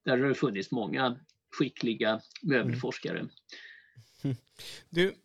[0.05, 1.19] där har det funnits många
[1.51, 3.19] skickliga möbelforskare.
[3.19, 4.35] Mm.
[4.89, 5.15] Du,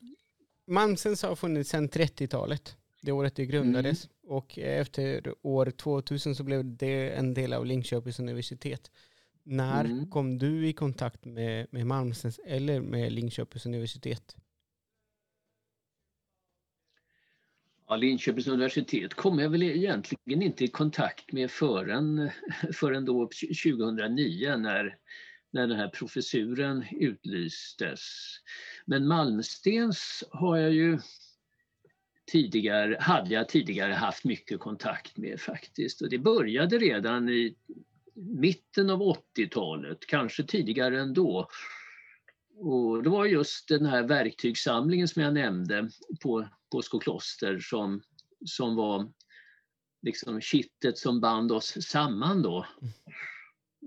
[0.66, 4.04] Malmsens har funnits sedan 30-talet, det året det grundades.
[4.04, 4.36] Mm.
[4.36, 8.90] Och efter år 2000 så blev det en del av Linköpings universitet.
[9.44, 10.10] När mm.
[10.10, 14.36] kom du i kontakt med, med Malmsens eller med Linköpings universitet?
[17.88, 22.30] Ja, Linköpings universitet kom jag väl egentligen inte i kontakt med förrän,
[22.72, 23.30] förrän då
[23.64, 24.96] 2009 när,
[25.50, 28.00] när den här professuren utlystes.
[28.86, 30.98] Men Malmstens har jag ju
[32.26, 36.02] tidigare, hade jag tidigare haft mycket kontakt med faktiskt.
[36.02, 37.54] Och det började redan i
[38.14, 41.48] mitten av 80-talet, kanske tidigare ändå.
[42.56, 45.90] Och det var just den här verktygssamlingen som jag nämnde
[46.22, 48.02] på, på Skokloster som,
[48.44, 49.12] som var
[50.02, 52.66] liksom kittet som band oss samman då.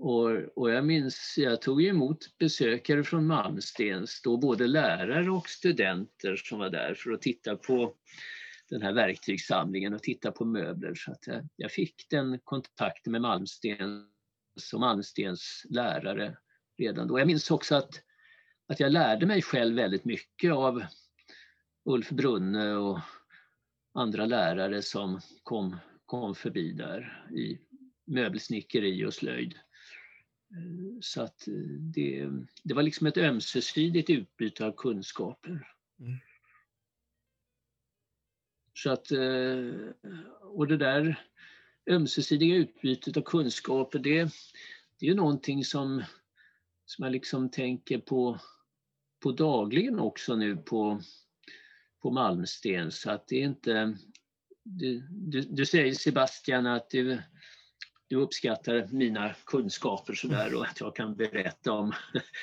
[0.00, 6.36] Och, och jag minns, jag tog emot besökare från Malmstens, då både lärare och studenter
[6.36, 7.94] som var där för att titta på
[8.68, 10.94] den här verktygssamlingen och titta på möbler.
[10.94, 14.15] Så att jag, jag fick den kontakten med Malmstens
[14.72, 16.36] och Malmstens lärare
[16.78, 17.18] redan då.
[17.18, 18.02] Jag minns också att,
[18.68, 20.84] att jag lärde mig själv väldigt mycket av
[21.84, 23.00] Ulf Brunne och
[23.94, 27.58] andra lärare som kom, kom förbi där i
[28.06, 29.54] möbelsnickeri och slöjd.
[31.00, 31.44] Så att
[31.94, 32.28] det,
[32.62, 35.72] det var liksom ett ömsesidigt utbyte av kunskaper.
[36.00, 36.18] Mm.
[38.74, 39.06] Så att,
[40.40, 41.26] och det där
[41.90, 44.30] ömsesidiga utbytet av kunskaper, det,
[45.00, 46.04] det är någonting som,
[46.86, 48.38] som jag liksom tänker på,
[49.22, 51.00] på dagligen också nu på,
[52.02, 52.92] på Malmsten.
[52.92, 53.96] Så att det är inte...
[54.68, 57.22] Du, du, du säger Sebastian att du,
[58.08, 61.92] du uppskattar mina kunskaper sådär och att jag kan berätta om,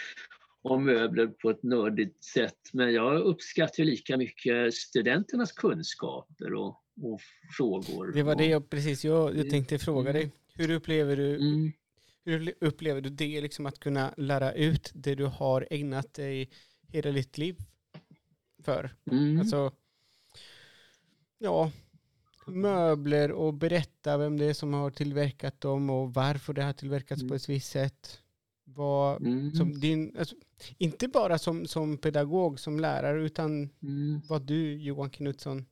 [0.62, 2.70] om möbler på ett nördigt sätt.
[2.74, 7.22] Men jag uppskattar lika mycket studenternas kunskaper och, och
[7.58, 8.12] frågor.
[8.14, 10.22] Det var det jag precis jag, jag tänkte fråga mm.
[10.22, 10.32] dig.
[10.56, 11.72] Hur upplever du, mm.
[12.26, 16.50] hur upplever du det, liksom att kunna lära ut det du har ägnat dig
[16.88, 17.58] hela ditt liv
[18.64, 18.96] för?
[19.12, 19.40] Mm.
[19.40, 19.72] Alltså,
[21.38, 21.72] ja,
[22.48, 27.22] möbler och berätta vem det är som har tillverkat dem och varför det har tillverkats
[27.22, 27.30] mm.
[27.30, 28.20] på ett visst sätt.
[28.66, 29.52] Vad, mm.
[29.52, 30.36] som din, alltså,
[30.78, 34.22] inte bara som, som pedagog, som lärare, utan mm.
[34.30, 35.66] vad du, Johan Knutsson,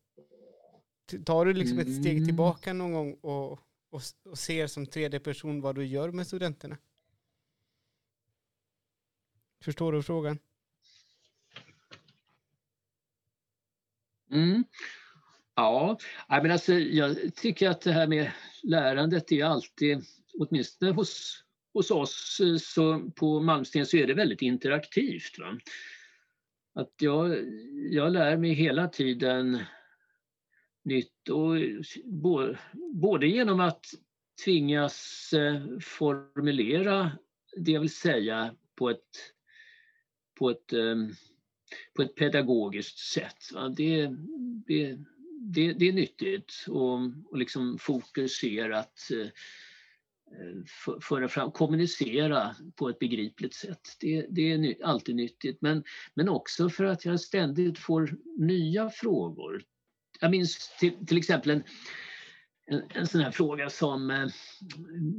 [1.26, 2.26] tar du liksom ett steg mm.
[2.26, 3.52] tillbaka någon gång och,
[3.90, 6.78] och, och ser som tredje person vad du gör med studenterna?
[9.64, 10.40] Förstår du frågan?
[14.32, 14.64] Mm.
[15.56, 15.98] Ja,
[16.28, 18.32] men alltså, jag tycker att det här med
[18.64, 20.06] lärandet är alltid,
[20.40, 21.44] åtminstone hos,
[21.74, 25.40] hos oss så på Malmsten så är det väldigt interaktivt.
[25.40, 25.58] Va?
[26.74, 27.38] Att jag,
[27.92, 29.60] jag lär mig hela tiden
[30.84, 31.56] nytt och
[32.94, 33.86] både genom att
[34.44, 37.12] tvingas eh, formulera
[37.58, 39.34] det jag vill säga på ett,
[40.40, 40.96] på ett, eh,
[41.96, 43.38] på ett pedagogiskt sätt.
[43.78, 44.08] Det,
[44.68, 44.98] det,
[45.40, 49.28] det, det är nyttigt och, och liksom fokuserat eh,
[51.02, 53.82] föra fram, kommunicera på ett begripligt sätt.
[54.00, 59.64] Det, det är alltid nyttigt men, men också för att jag ständigt får nya frågor
[60.22, 61.64] jag minns till, till exempel en,
[62.68, 64.28] en, en, sån här fråga som eh,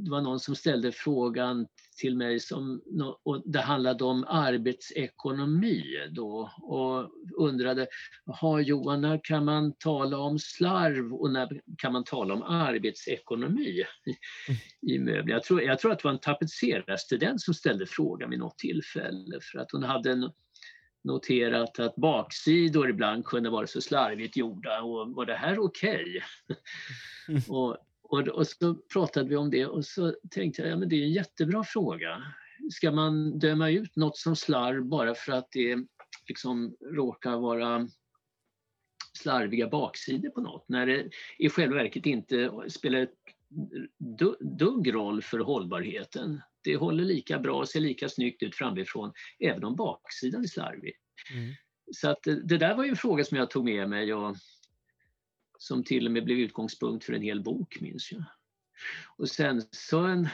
[0.03, 2.81] det var någon som ställde frågan till mig som
[3.23, 7.87] och det handlade om arbetsekonomi då och undrade
[8.25, 13.83] har Johan, när kan man tala om slarv och när kan man tala om arbetsekonomi
[14.05, 14.15] i,
[14.93, 15.33] i möbler?
[15.33, 19.39] Jag tror, jag tror att det var en tapetserarstudent som ställde frågan vid något tillfälle
[19.41, 20.29] för att hon hade en
[21.03, 26.23] noterat att baksidor ibland kunde vara så slarvigt gjorda och var det här okej?
[27.27, 27.41] Okay?
[27.47, 30.95] och, och, och, så pratade vi om det och så tänkte jag, ja men det
[30.95, 32.23] är en jättebra fråga.
[32.71, 35.77] Ska man döma ut något som slarv bara för att det
[36.27, 37.87] liksom råkar vara
[39.17, 43.17] slarviga baksidor på något när det i själva verket inte spelar ett
[44.39, 46.41] dugg roll för hållbarheten.
[46.63, 50.93] Det håller lika bra och ser lika snyggt ut framifrån även om baksidan är slarvig.
[51.33, 51.53] Mm.
[51.91, 54.35] så att det, det, där var ju en fråga som jag tog med mig och
[55.57, 58.23] som till och med blev utgångspunkt för en hel bok minns jag.
[59.17, 60.29] Och sen så en,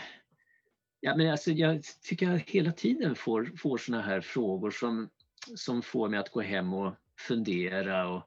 [1.00, 5.10] ja, men alltså, jag tycker jag hela tiden får, får såna här frågor som,
[5.56, 8.24] som får mig att gå hem och fundera och,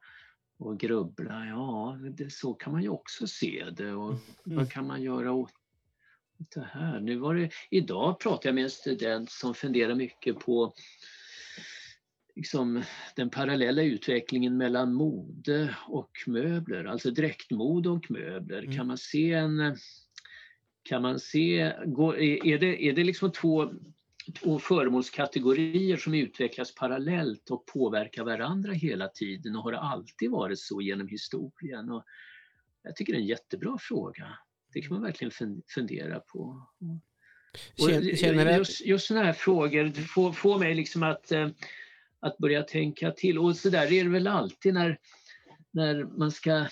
[0.59, 1.47] och grubbla.
[1.47, 4.21] Ja, det, så kan man ju också se det och mm.
[4.45, 5.53] vad kan man göra åt
[6.50, 7.00] det här?
[7.00, 10.74] Nu var det, idag pratade jag med en student som funderar mycket på
[12.37, 12.83] liksom,
[13.16, 18.62] den parallella utvecklingen mellan mode och möbler, alltså dräktmode och möbler.
[18.62, 18.76] Mm.
[18.76, 19.76] Kan man se en
[20.85, 23.72] kan man se, är det, är det liksom två,
[24.42, 30.59] två föremålskategorier som utvecklas parallellt och påverkar varandra hela tiden och har det alltid varit
[30.59, 31.90] så genom historien?
[31.90, 32.05] Och
[32.83, 34.38] jag tycker det är en jättebra fråga.
[34.72, 36.66] Det kan man verkligen fundera på.
[37.80, 41.48] Och just, just sådana här frågor får, får mig liksom att, eh,
[42.20, 43.38] att börja tänka till.
[43.38, 44.98] Och så där är det väl alltid när,
[45.70, 46.66] när man ska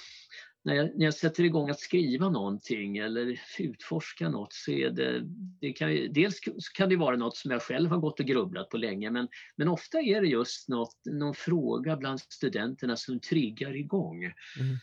[0.63, 5.21] när jag, när jag sätter igång att skriva någonting eller utforska något så är det,
[5.61, 6.41] det kan, dels
[6.75, 9.69] kan det vara något som jag själv har gått och grubblat på länge men, men
[9.69, 14.25] ofta är det just något, någon fråga bland studenterna som triggar igång.
[14.25, 14.77] Mm.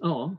[0.00, 0.36] Ja.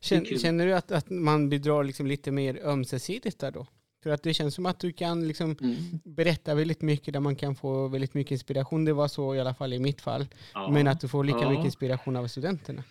[0.00, 3.66] Känner, känner, du att, att man bidrar liksom lite mer ömsesidigt där då?
[4.02, 5.76] För att det känns som att du kan liksom mm.
[6.04, 8.84] berätta väldigt mycket där man kan få väldigt mycket inspiration.
[8.84, 10.26] Det var så i alla fall i mitt fall.
[10.54, 10.70] Ja.
[10.70, 11.50] Men att du får lika ja.
[11.50, 12.84] mycket inspiration av studenterna.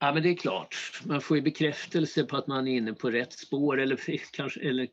[0.00, 3.10] Ja men det är klart, man får ju bekräftelse på att man är inne på
[3.10, 4.00] rätt spår eller,
[4.32, 4.88] kanske, eller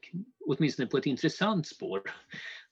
[0.46, 2.02] åtminstone på ett intressant spår.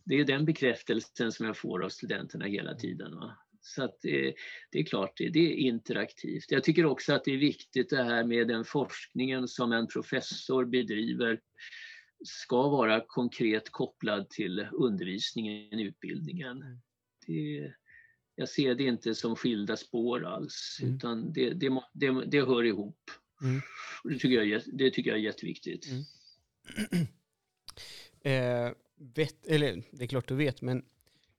[0.04, 3.16] Det är den bekräftelsen som jag får av studenterna hela tiden.
[3.16, 3.38] Va?
[3.68, 4.36] Så att det,
[4.72, 6.52] det, är klart, det, det, är interaktivt.
[6.52, 10.66] Jag tycker också att det är viktigt det här med den forskningen som en professor
[10.66, 11.40] bedriver
[12.24, 16.62] ska vara konkret kopplad till undervisningen, utbildningen.
[16.62, 16.78] Mm.
[17.28, 17.74] Det,
[18.36, 20.96] jag ser det inte som skilda spår alls, mm.
[20.96, 23.12] utan det, det, det, det hör ihop.
[23.42, 23.62] Mm.
[24.04, 25.88] Det, tycker jag, det tycker jag är jätteviktigt.
[25.88, 27.08] Mm.
[28.68, 28.74] eh,
[29.16, 30.86] vet, eller det är klart du vet, men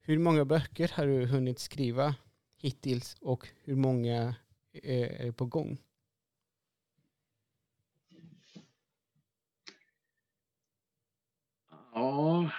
[0.06, 2.14] hur många böcker har du hunnit skriva
[2.58, 4.34] hittills och hur många
[4.82, 5.78] är på gång?
[11.92, 12.50] Ja,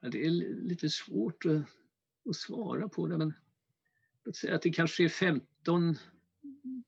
[0.00, 0.30] det är
[0.62, 1.62] lite svårt att,
[2.30, 3.34] att svara på det men
[4.24, 5.98] låt säga att det kanske är 15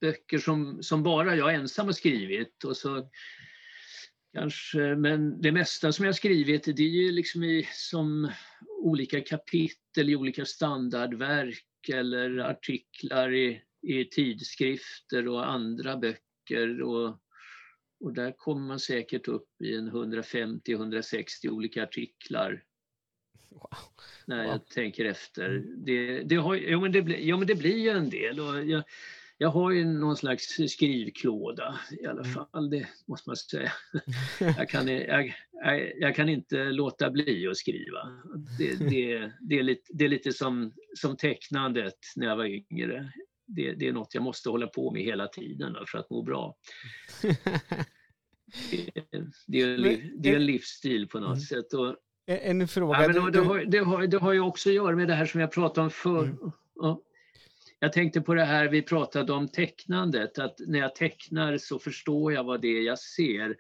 [0.01, 3.09] böcker som, som bara jag ensam har skrivit och så
[4.35, 8.31] kanske, men det mesta som jag skrivit det är ju liksom i, som
[8.83, 17.21] olika kapitel i olika standardverk eller artiklar i, i tidskrifter och andra böcker och
[18.05, 22.65] och där kommer man säkert upp i en 150-160 olika artiklar.
[23.49, 23.71] Wow.
[24.27, 24.59] När jag wow.
[24.59, 25.51] tänker efter.
[25.51, 25.85] Mm.
[25.85, 28.41] Det, det, har, jo, men det, ja, men det blir ju en del.
[28.41, 28.83] Och jag,
[29.39, 32.33] jag har ju någon slags skrivklåda i alla mm.
[32.33, 33.73] fall, det måste man säga.
[34.59, 35.35] Jag kan, jag,
[36.01, 37.99] jag kan inte låta bli att skriva.
[38.59, 43.13] Det, det, det, är, lite, det är lite som, som tecknandet när jag var yngre
[43.47, 46.57] det, det, är något jag måste hålla på med hela tiden för att må bra.
[49.47, 51.41] Det, är, det är en livsstil på något mm.
[51.41, 51.73] sätt.
[51.73, 53.03] Och, en fråga.
[53.03, 55.27] Ja, men det, har, det, har, det har ju också att göra med det här
[55.27, 56.25] som jag pratade om förr.
[56.25, 56.53] Mm.
[56.75, 57.03] Ja.
[57.85, 62.33] Jag tänkte på det här vi pratade om tecknandet, att när jag tecknar så förstår
[62.33, 63.57] jag vad det är jag ser.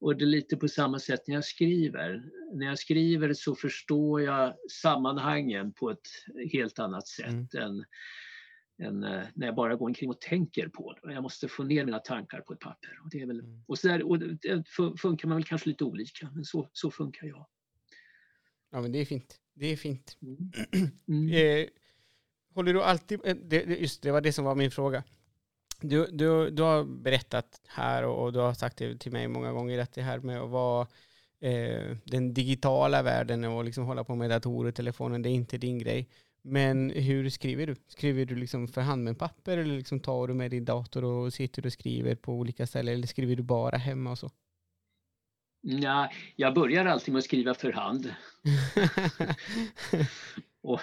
[0.00, 2.22] Och det är lite på samma sätt när jag skriver.
[2.54, 6.08] När jag skriver så förstår jag sammanhangen på ett
[6.52, 7.66] helt annat sätt mm.
[7.66, 7.84] än
[8.82, 11.12] än eh, när jag bara går omkring och tänker på det.
[11.12, 13.00] Jag måste få ner mina tankar på ett papper.
[13.04, 13.64] Och det, är väl, mm.
[13.66, 14.64] och så där, och det
[14.98, 17.46] funkar man väl kanske lite olika, men så, så funkar jag.
[18.70, 19.40] Ja, men det är fint.
[19.54, 20.18] Det är fint.
[20.22, 20.36] Mm.
[21.08, 21.28] Mm.
[21.32, 21.68] Eh,
[22.58, 23.20] håller du alltid...
[23.24, 25.02] Eh, det, just det var det som var min fråga.
[25.80, 29.52] Du, du, du har berättat här och, och du har sagt det till mig många
[29.52, 30.86] gånger att det här med att vara
[31.40, 35.58] eh, den digitala världen och liksom hålla på med datorer och telefonen, det är inte
[35.58, 36.08] din grej.
[36.42, 37.76] Men hur skriver du?
[37.88, 41.32] Skriver du liksom för hand med papper eller liksom tar du med din dator och
[41.32, 44.30] sitter och skriver på olika ställen eller skriver du bara hemma och så?
[45.60, 48.14] Ja, jag börjar alltid med att skriva för hand.
[50.62, 50.80] och,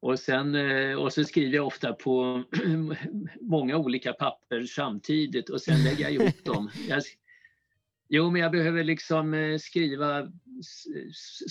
[0.00, 2.44] och, sen, eh, och så skriver jag ofta på
[3.40, 6.70] många olika papper samtidigt och sen lägger jag ihop dem.
[6.88, 7.02] Jag,
[8.16, 10.28] Jo, men jag behöver liksom eh, skriva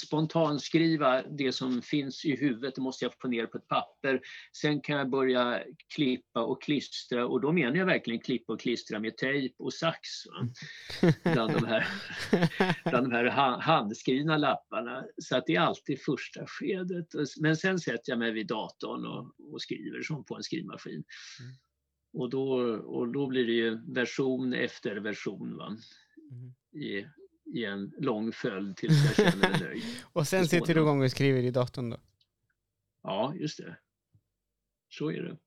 [0.05, 4.21] spontanskriva det som finns i huvudet, det måste jag få ner på ett papper.
[4.57, 5.63] Sen kan jag börja
[5.95, 9.99] klippa och klistra och då menar jag verkligen klippa och klistra med tejp och sax.
[11.23, 11.87] Bland de här,
[12.89, 13.25] bland de här
[13.59, 15.05] handskrivna lapparna.
[15.17, 17.07] Så att det är alltid första skedet.
[17.39, 21.03] Men sen sätter jag mig vid datorn och, och skriver som på en skrivmaskin.
[21.39, 21.53] Mm.
[22.13, 22.45] Och då,
[22.75, 25.77] och då blir det ju version efter version va?
[26.31, 26.53] Mm.
[26.71, 27.07] I,
[27.45, 29.83] i en lång följd tills jag känner mig nöjd.
[30.13, 31.97] och sen sitter du igång och skriver i datorn då?
[33.03, 33.77] Ja, just det.
[34.89, 35.37] Så är det.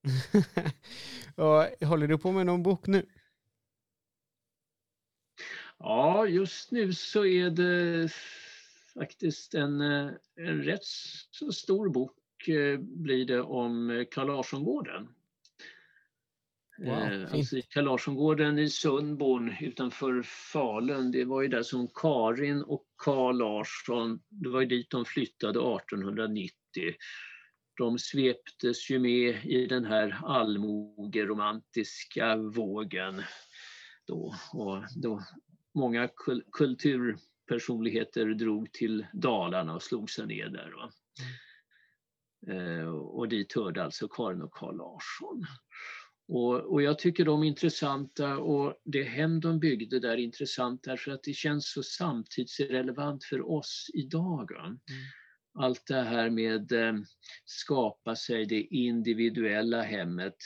[1.42, 3.06] och håller du på med någon bok nu?
[5.78, 8.12] Ja, just nu så är det
[8.94, 10.84] faktiskt en, en rätt
[11.30, 15.08] så stor bok eh, blir det om Carl Larsson-gården.
[16.78, 22.62] Wow, eh, alltså Carl Larsson-gården i Sundborn utanför Falun, det var ju där som Karin
[22.62, 26.52] och Carl Larsson, det var ju dit de flyttade 1890.
[27.78, 33.22] De sveptes ju med i den här allmogeromantiska vågen
[34.06, 34.34] då.
[34.52, 35.22] Och då
[35.74, 40.72] många kul kulturpersonligheter drog till Dalarna och slog sig ner där.
[40.76, 40.90] Va?
[42.46, 42.80] Mm.
[42.80, 45.46] Eh, och dit hörde alltså Karin och Carl Larsson.
[46.28, 50.82] Och, och, jag tycker de är intressanta och det hem de byggde där är intressant
[50.82, 54.50] därför att det känns så samtidsrelevant för oss idag.
[54.52, 54.78] Mm.
[55.58, 56.94] Allt det här med eh,
[57.44, 60.36] skapa sig det individuella hemmet.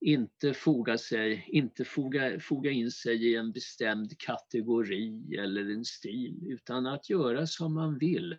[0.00, 6.38] Inte foga, sig, inte foga, foga in sig i en bestämd kategori eller en stil
[6.46, 8.36] utan att göra som man vill.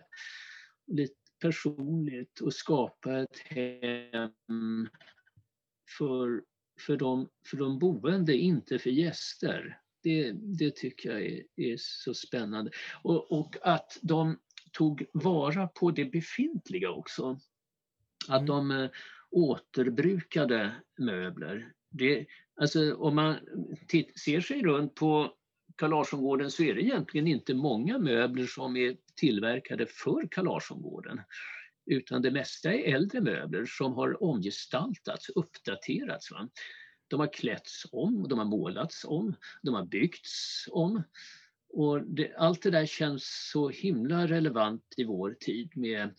[0.88, 4.88] Lite personligt och skapa ett hem
[5.98, 6.44] för,
[6.80, 9.78] för, de, för de boende, inte för gäster.
[10.04, 12.72] Det, det tycker jag är, är så spännande.
[13.02, 14.40] Och, och, att de
[14.72, 17.40] tog vara på det befintliga också.
[18.28, 18.46] Att mm.
[18.46, 18.90] de äh,
[19.32, 21.72] återbrukade möbler.
[21.90, 22.26] Det,
[22.56, 23.36] alltså, om man
[24.26, 25.34] ser sig runt på
[25.76, 31.22] Carl Larsson-gården så är det egentligen inte många möbler som är tillverkade för Carl Larsson-gården
[31.86, 36.32] utan det mesta är äldre möbler som har omgestaltats, uppdaterats.
[36.32, 36.50] Va?
[37.08, 41.04] De har klätts om, de har målats om, de har byggts om.
[41.70, 46.16] Och det, allt det där känns så himla relevant i vår tid med,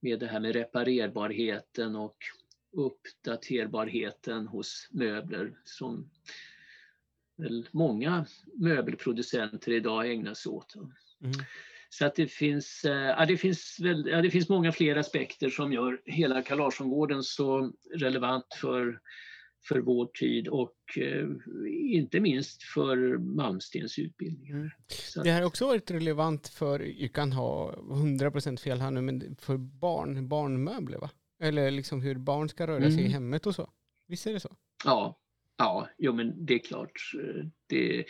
[0.00, 2.16] med det här med reparerbarheten och
[2.72, 6.10] uppdaterbarheten hos möbler som
[7.36, 10.74] väl många möbelproducenter idag ägnar sig åt.
[10.74, 10.90] Mm.
[11.90, 15.50] Så att det finns, eh, ja, det, finns väl, ja, det finns många fler aspekter
[15.50, 19.00] som gör hela Carl så relevant för,
[19.68, 21.26] för vår tid och eh,
[21.94, 24.50] inte minst för Malmstens utbildning.
[24.50, 24.70] Mm.
[25.24, 29.56] Det har också varit relevant för, jag kan ha 100% fel här nu, men för
[29.56, 31.10] barn, barnmöbler va?
[31.42, 33.04] Eller liksom hur barn ska röra sig mm.
[33.04, 33.70] i hemmet och så.
[34.08, 34.56] Visst är det så?
[34.84, 35.20] Ja,
[35.56, 37.12] ja jo, men det är klart.
[37.14, 38.04] Eh, det,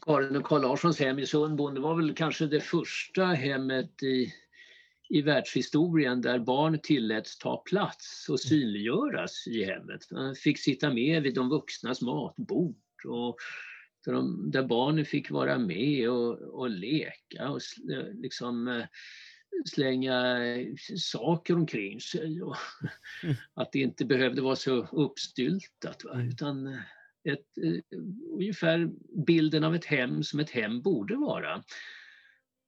[0.00, 4.32] Karin och Carl Larssons hem i Sundborn, det var väl kanske det första hemmet i,
[5.08, 10.10] i världshistorien där barn tilläts ta plats och synliggöras i hemmet.
[10.10, 13.36] Man fick sitta med vid de vuxnas matbord och
[14.04, 17.60] där, de, där barnen fick vara med och, och leka och
[18.14, 18.84] liksom eh,
[19.64, 20.38] slänga
[20.96, 22.42] saker omkring sig.
[22.42, 22.56] Och
[23.22, 23.36] mm.
[23.54, 26.04] Att det inte behövde vara så uppstyltat.
[26.04, 26.14] Va?
[26.14, 26.28] Mm.
[26.28, 26.78] Utan
[27.24, 27.98] ett, eh,
[28.32, 28.90] ungefär
[29.26, 31.62] bilden av ett hem som ett hem borde vara.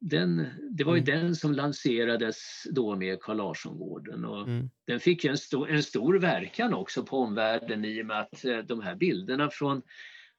[0.00, 1.20] Den, det var ju mm.
[1.20, 4.70] den som lanserades då med Carl Larsson-gården och mm.
[4.86, 8.58] den fick en stor, en stor verkan också på omvärlden i och med att eh,
[8.58, 9.82] de här bilderna från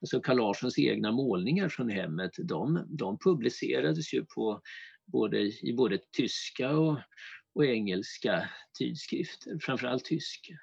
[0.02, 4.62] alltså Carl Larssons egna målningar från hemmet, de, de publicerades ju på
[5.06, 7.00] både, i både tyska och,
[7.56, 10.54] och engelska tidskrifter, framförallt tyska.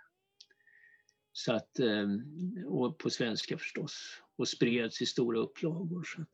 [1.32, 2.22] Så att, ehm,
[2.66, 4.22] och på svenska förstås.
[4.36, 6.02] Och spreds i stora upplagor.
[6.02, 6.32] Så att,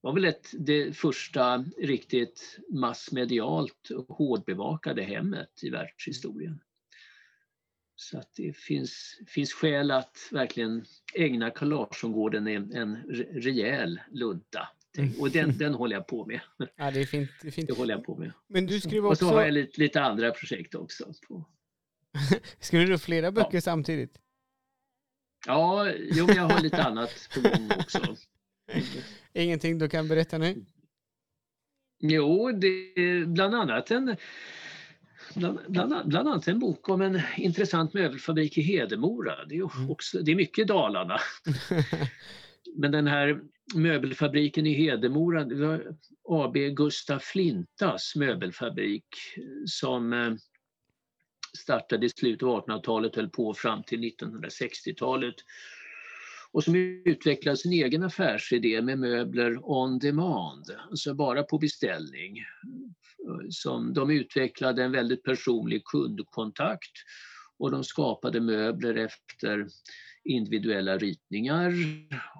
[0.00, 6.60] det var väl ett, det första riktigt massmedialt hårdbevakade hemmet i världshistorien.
[8.00, 10.84] Så att det finns, finns skäl att verkligen
[11.14, 12.96] ägna Carl Larsson-gården en, en
[13.32, 14.68] rejäl lunta.
[14.98, 15.20] Mm.
[15.20, 16.40] Och den, den håller jag på med.
[16.76, 17.30] Ja, det är fint.
[17.42, 17.68] Det, är fint.
[17.68, 18.32] det håller jag på med.
[18.46, 19.24] Men du skriver också...
[19.24, 21.12] Och så har jag lite, lite andra projekt också.
[21.28, 21.44] På,
[22.60, 23.60] Skriver du flera böcker ja.
[23.60, 24.18] samtidigt?
[25.46, 28.16] Ja, jo, jag har lite annat på gång också.
[29.32, 30.64] Ingenting du kan berätta nu?
[31.98, 34.16] Jo, det är bland annat en
[35.34, 39.44] Bland, bland, bland, annat en bok om en intressant möbelfabrik i Hedemora.
[39.44, 39.90] Det är, mm.
[39.90, 41.18] också, det är mycket Dalarna.
[42.76, 43.40] men den här
[43.74, 45.96] möbelfabriken i Hedemora, det var
[46.28, 49.06] AB Gustaf Flintas möbelfabrik
[49.66, 50.32] som eh,
[51.58, 55.34] startade i slutet av 1800-talet och höll på fram till 1960-talet
[56.52, 62.44] och som utvecklade sin egen affärsidé med möbler on demand, alltså bara på beställning.
[63.50, 66.92] Som de utvecklade en väldigt personlig kundkontakt
[67.58, 69.68] och de skapade möbler efter
[70.24, 71.72] individuella ritningar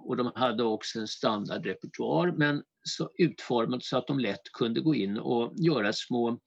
[0.04, 4.94] och de hade också en standardrepertoar men så utformat så att de lätt kunde gå
[4.94, 6.38] in och göra små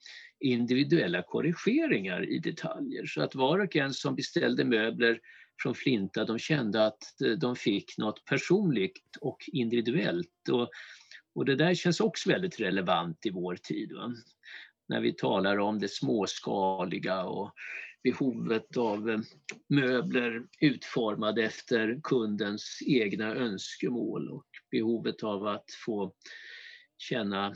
[0.41, 5.19] individuella korrigeringar i detaljer så att var och en som beställde möbler
[5.61, 10.49] från Flinta de kände att eh, de fick något personligt och individuellt.
[10.51, 10.69] Och,
[11.35, 13.91] och det där känns också väldigt relevant i vår tid.
[13.93, 14.13] Va?
[14.87, 17.53] När vi talar om det småskaliga och
[18.03, 19.19] behovet av eh,
[19.69, 26.13] möbler utformade efter kundens egna önskemål och behovet av att få
[26.97, 27.55] känna,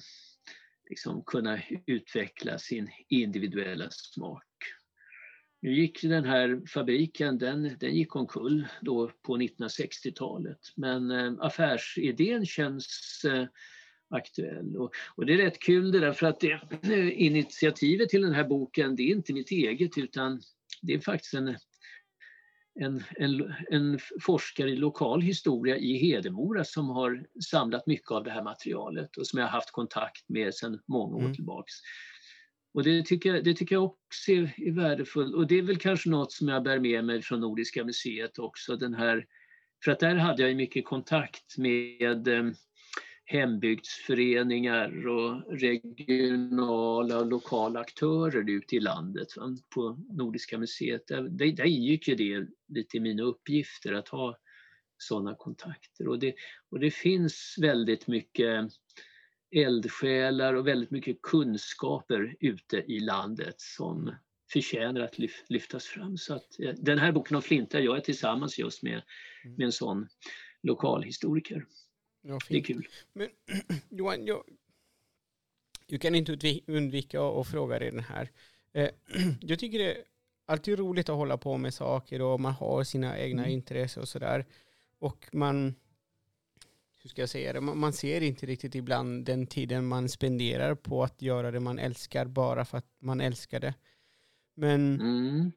[0.90, 4.44] liksom kunna utveckla sin individuella smak.
[5.62, 12.46] Nu gick den här fabriken, den, den gick omkull då på 1960-talet men eh, affärsidén
[12.46, 13.46] känns eh,
[14.10, 14.78] aktuell.
[14.78, 16.60] Och, och, det är rätt kul det där för att det,
[17.14, 20.42] initiativet till den här boken det är inte mitt eget utan
[20.82, 21.58] det är faktiskt en,
[22.80, 28.32] en, en, en, forskare i lokal historia i Hedemora som har samlat mycket av det
[28.32, 31.34] här materialet och som jag har haft kontakt med sedan många år mm.
[31.34, 31.74] tillbaks.
[32.74, 35.78] Och det tycker, jag, det tycker jag också är, är värdefullt och det är väl
[35.78, 38.76] kanske något som jag bär med mig från Nordiska museet också.
[38.78, 39.26] Den här,
[39.84, 42.44] för att där hade jag mycket kontakt med eh,
[43.26, 49.28] hembygdsföreningar och regionala och lokala aktörer ute i landet
[49.76, 51.08] på Nordiska museet.
[51.08, 54.38] Där, där ingick ju det lite i mina uppgifter att ha
[54.98, 56.36] sådana kontakter och det,
[56.72, 58.70] och det finns väldigt mycket
[59.56, 64.16] eldsjälar och väldigt mycket kunskaper ute i landet som
[64.54, 65.16] förtjänar att
[65.50, 66.18] lyftas fram.
[66.18, 69.02] Så att, eh, den här boken om Flinta gör jag tillsammans just med,
[69.44, 69.56] mm.
[69.58, 70.08] med en sån
[70.64, 71.66] lokalhistoriker.
[72.28, 72.88] Ja, det är kul.
[73.14, 73.30] Men
[73.90, 74.44] Johan, jag,
[75.86, 78.32] du kan inte undvika att fråga dig den här.
[78.74, 78.90] Eh,
[79.42, 80.04] jag tycker det är
[80.46, 83.54] alltid roligt att hålla på med saker och man har sina egna mm.
[83.54, 84.46] intressen och sådär.
[85.00, 85.76] Och man,
[87.02, 91.04] hur ska jag säga det, man, ser inte riktigt ibland den tiden man spenderar på
[91.04, 93.74] att göra det man älskar bara för att man älskar det.
[94.54, 95.52] Men mm.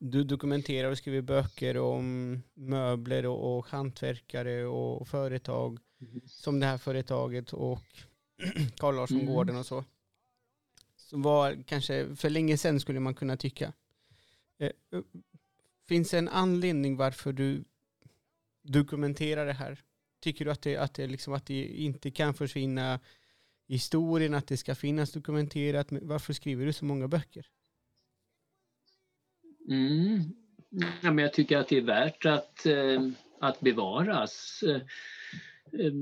[0.00, 5.78] Du dokumenterar och skriver böcker om möbler och, och hantverkare och företag
[6.26, 7.82] som det här företaget och
[8.76, 9.60] Carl Larsson-gården mm.
[9.60, 9.84] och så.
[10.96, 13.72] Som var kanske för länge sedan skulle man kunna tycka.
[14.58, 14.70] Eh,
[15.88, 17.64] finns det en anledning varför du
[18.62, 19.82] dokumenterar det här?
[20.20, 23.00] Tycker du att det, att det, liksom, att det inte kan försvinna
[23.66, 25.86] historien, att det ska finnas dokumenterat?
[25.90, 27.46] Varför skriver du så många böcker?
[29.70, 30.20] Mm.
[31.02, 33.02] Ja, men jag tycker att det är värt att, eh,
[33.40, 34.64] att bevaras.
[34.66, 34.76] Eh,
[35.80, 35.92] eh,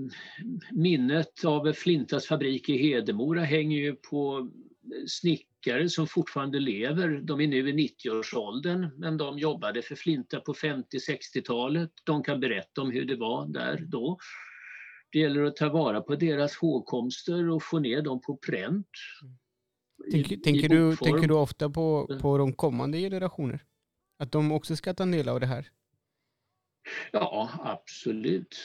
[0.73, 4.51] minnet av Flintas fabrik i Hedemora hänger ju på
[5.07, 7.09] snickare som fortfarande lever.
[7.09, 11.91] De är nu i 90-årsåldern men de jobbade för Flinta på 50-60-talet.
[12.05, 14.19] De kan berätta om hur det var där då.
[15.13, 18.89] Det gäller att ta vara på deras hågkomster och få ner dem på pränt.
[19.23, 19.37] Mm.
[20.11, 23.65] Tänker, i, tänker, i du, tänker du ofta på, på de kommande generationer?
[24.19, 25.71] Att de också ska ta del av det här?
[27.13, 28.57] Ja, absolut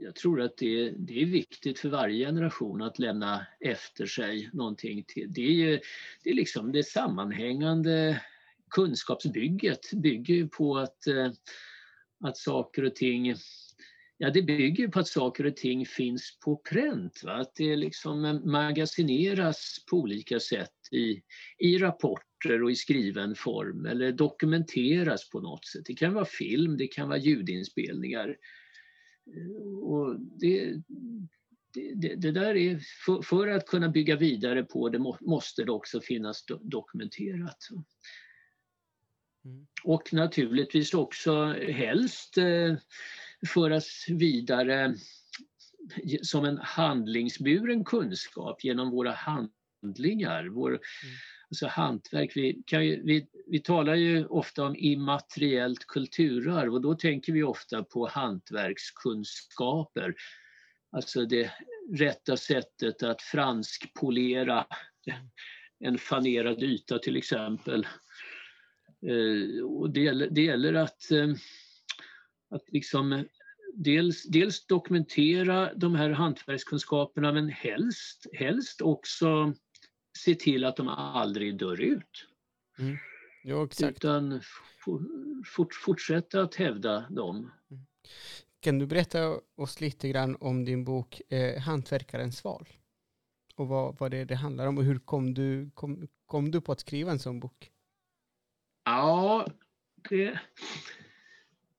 [0.00, 5.04] jag tror att det, det är viktigt för varje generation att lämna efter sig någonting.
[5.08, 5.32] Till.
[5.32, 5.80] Det är ju
[6.22, 8.22] det, är liksom det sammanhängande
[8.70, 11.30] kunskapsbygget bygger ju på att, eh,
[12.24, 13.36] att saker och ting
[14.20, 17.22] Ja, det bygger på att saker och ting finns på pränt.
[17.24, 17.32] Va?
[17.32, 21.22] Att det liksom magasineras på olika sätt i,
[21.58, 25.82] i rapporter och i skriven form eller dokumenteras på något sätt.
[25.86, 28.36] Det kan vara film, det kan vara ljudinspelningar.
[29.82, 30.82] Och det,
[31.94, 36.00] det, det, där är, för, för, att kunna bygga vidare på det måste det också
[36.00, 37.68] finnas do, dokumenterat.
[39.44, 39.66] Mm.
[39.84, 42.74] Och naturligtvis också helst eh,
[43.46, 44.94] föras vidare
[46.22, 50.48] som en handlingsburen kunskap genom våra handlingar.
[50.48, 50.80] Vår, mm.
[51.50, 52.32] alltså hantverk.
[52.34, 57.42] Vi, kan ju, vi, vi talar ju ofta om immateriellt kulturarv och då tänker vi
[57.42, 60.14] ofta på hantverkskunskaper.
[60.90, 61.52] Alltså det
[61.92, 64.66] rätta sättet att franskpolera
[65.80, 67.86] en fanerad yta till exempel.
[69.06, 71.28] Eh, och det, gäller, det gäller att, eh,
[72.50, 73.24] att liksom
[73.74, 79.54] dels, dels dokumentera de här hantverkskunskaperna men helst, helst också
[80.18, 82.28] se till att de aldrig dör ut.
[82.78, 82.96] Mm.
[83.44, 83.96] Jo, exakt.
[83.96, 84.40] Utan
[85.44, 87.50] fort, fortsätta att hävda dem.
[87.70, 87.82] Mm.
[88.60, 92.68] Kan du berätta oss lite grann om din bok eh, Hantverkarens val?
[93.54, 96.72] Och vad, vad det, det handlar om och hur kom du, kom, kom du på
[96.72, 97.70] att skriva en sån bok?
[98.84, 99.46] Ja,
[100.08, 100.40] det,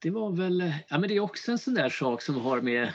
[0.02, 2.93] det var väl, ja men det är också en sån där sak som har med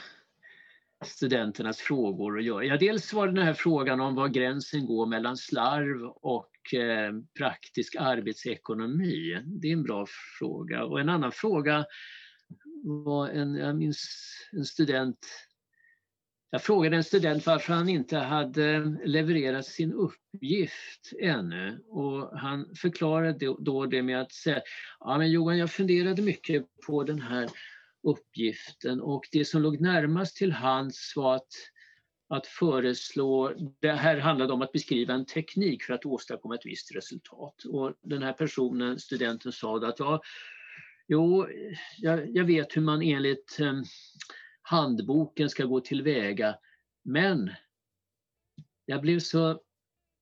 [1.05, 2.63] studenternas frågor att göra.
[2.63, 7.13] Ja, dels var det den här frågan om var gränsen går mellan slarv och eh,
[7.37, 9.41] praktisk arbetsekonomi.
[9.45, 10.05] Det är en bra
[10.39, 10.83] fråga.
[10.83, 11.85] Och en annan fråga
[12.83, 14.07] var en, jag minns
[14.51, 15.44] en student
[16.49, 21.83] jag frågade en student varför han inte hade levererat sin uppgift ännu.
[21.87, 24.61] Och han förklarade då det med att säga
[24.99, 27.49] ja men Johan jag funderade mycket på den här
[28.03, 29.01] uppgiften.
[29.01, 31.53] Och det som låg närmast till hands var att,
[32.29, 36.95] att föreslå, det här handlade om att beskriva en teknik för att åstadkomma ett visst
[36.95, 37.63] resultat.
[37.63, 40.21] Och den här personen, studenten sa att ja,
[41.07, 41.47] jo,
[41.97, 43.83] jag, jag vet hur man enligt ehm,
[44.65, 46.57] handboken ska gå tillväga.
[47.03, 47.51] Men
[48.85, 49.61] jag blev så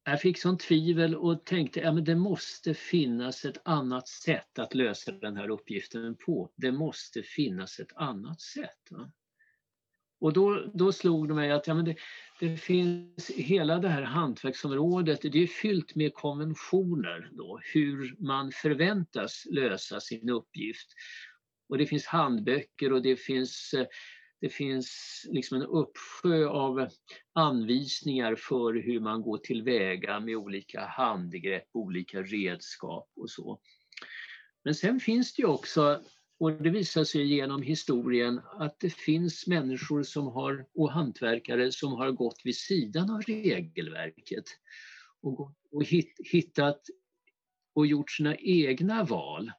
[0.05, 4.73] jag fick sån tvivel och tänkte att ja, det måste finnas ett annat sätt att
[4.73, 6.51] lösa den här uppgiften på.
[6.55, 8.91] Det måste finnas ett annat sätt.
[8.91, 9.11] Va?
[10.19, 11.95] Och då, då slog det mig att ja, men det,
[12.39, 19.47] det finns hela det här hantverksområdet, det är fyllt med konventioner då, hur man förväntas
[19.51, 20.87] lösa sin uppgift.
[21.69, 23.85] Och det finns handböcker och det finns eh,
[24.43, 26.87] det finns liksom en uppsjö av
[27.33, 33.59] anvisningar för hur man går tillväga med olika handgrepp, olika redskap och så.
[34.63, 36.01] Men sen finns det ju också,
[36.39, 41.93] och det visar sig genom historien, att det finns människor som har, och hantverkare som
[41.93, 44.45] har gått vid sidan av regelverket
[45.21, 45.83] och, och
[46.31, 46.81] hittat
[47.75, 49.51] och gjort sina egna val.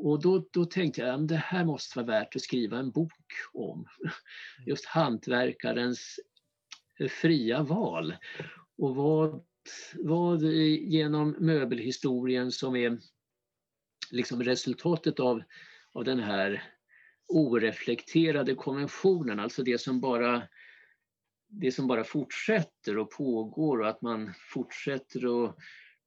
[0.00, 3.12] Och då, då tänkte jag att det här måste vara värt att skriva en bok
[3.52, 3.78] om.
[3.78, 4.12] Mm.
[4.66, 6.20] Just hantverkarens
[7.10, 8.14] fria val.
[8.78, 9.44] Och vad,
[9.94, 12.98] vad genom möbelhistorien som är
[14.10, 15.42] liksom resultatet av,
[15.92, 16.62] av den här
[17.28, 20.42] oreflekterade konventionen, alltså det som bara
[21.50, 25.56] det som bara fortsätter och pågår och att man fortsätter att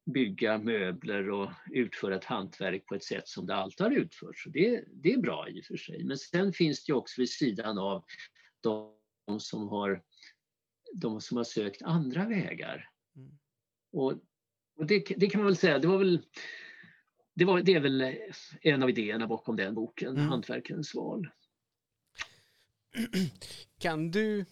[0.05, 4.47] bygga möbler och utföra ett hantverk på ett sätt som det alltid har utförts.
[4.53, 6.03] Det, det är bra i och för sig.
[6.03, 8.03] Men sen finns det också vid sidan av
[8.61, 8.95] de
[9.39, 10.03] som har,
[10.93, 12.89] de som har sökt andra vägar.
[13.15, 13.37] Mm.
[13.91, 14.13] Och,
[14.75, 16.21] och det, det, kan man väl säga, det var väl
[17.33, 18.15] det, var, det är väl
[18.61, 20.29] en av idéerna bakom den boken, mm.
[20.29, 21.29] Hantverkarens val.
[23.79, 24.45] Kan du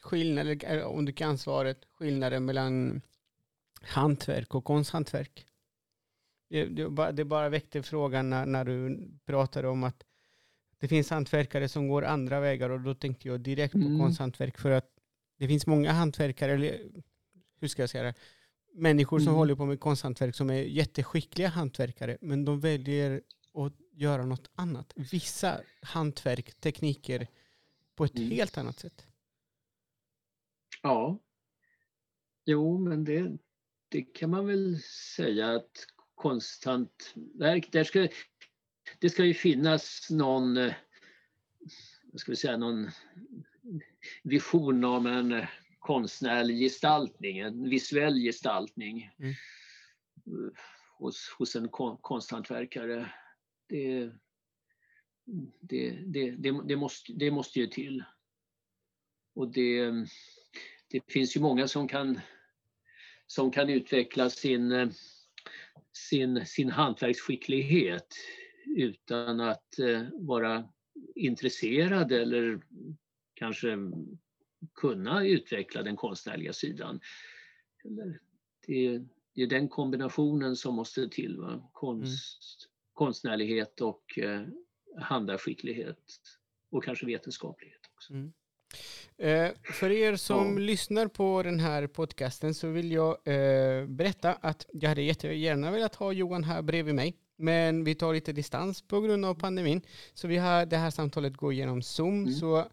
[0.00, 3.02] skillnaden, om du kan svaret, skillnaden mellan
[3.86, 5.46] hantverk och konsthantverk.
[6.48, 10.04] Det, det, det bara väckte frågan när, när du pratade om att
[10.78, 13.98] det finns hantverkare som går andra vägar och då tänkte jag direkt på mm.
[13.98, 14.90] konsthantverk för att
[15.38, 16.80] det finns många hantverkare, eller
[17.60, 18.14] hur ska jag säga det,
[18.74, 19.36] människor som mm.
[19.36, 23.22] håller på med konsthantverk som är jätteskickliga hantverkare men de väljer
[23.54, 24.92] att göra något annat.
[24.96, 27.26] Vissa hantverk, tekniker
[27.94, 28.30] på ett mm.
[28.30, 29.06] helt annat sätt.
[30.82, 31.18] Ja.
[32.44, 33.38] Jo, men det,
[33.88, 34.78] det kan man väl
[35.16, 38.08] säga att konsthantverk, där ska,
[38.98, 40.74] det ska ju finnas någon, eh,
[42.04, 42.90] vad ska vi säga, någon
[44.22, 45.46] vision om en
[45.78, 49.34] konstnärlig gestaltning, en visuell gestaltning mm.
[50.98, 51.68] hos, hos en
[52.00, 53.12] konsthantverkare.
[53.68, 54.10] Det,
[55.60, 58.04] det, det, det, det, måste, det måste ju till.
[59.34, 59.90] Och det,
[60.88, 62.20] det finns ju många som kan
[63.26, 64.88] som kan utveckla sin, eh,
[65.92, 68.14] sin, sin hantverksskicklighet
[68.76, 70.68] utan att eh, vara
[71.14, 72.60] intresserad eller
[73.34, 73.76] kanske
[74.74, 77.00] kunna utveckla den konstnärliga sidan.
[78.66, 81.36] Det är, det är den kombinationen som måste till.
[81.36, 81.70] Va?
[81.72, 82.72] Konst, mm.
[82.92, 84.42] Konstnärlighet och eh,
[85.00, 86.20] handlarskicklighet
[86.70, 88.12] och kanske vetenskaplighet också.
[88.12, 88.32] Mm.
[89.18, 90.58] Eh, för er som ja.
[90.58, 95.94] lyssnar på den här podcasten så vill jag eh, berätta att jag hade jättegärna velat
[95.94, 97.14] ha Johan här bredvid mig.
[97.38, 99.82] Men vi tar lite distans på grund av pandemin.
[100.14, 102.22] Så vi har det här samtalet går genom Zoom.
[102.22, 102.34] Mm.
[102.34, 102.64] Så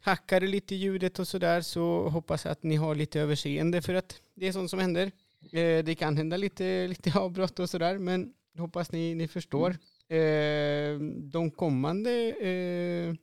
[0.00, 4.20] hackar det lite ljudet och sådär så hoppas att ni har lite överseende för att
[4.34, 5.12] det är sånt som händer.
[5.52, 9.76] Eh, det kan hända lite, lite avbrott och sådär men hoppas ni, ni förstår.
[10.08, 13.14] Eh, de kommande eh,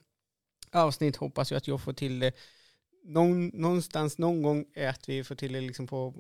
[0.81, 2.33] avsnitt hoppas jag att jag får till det
[3.03, 6.13] någon, någonstans någon gång är att vi får till det liksom på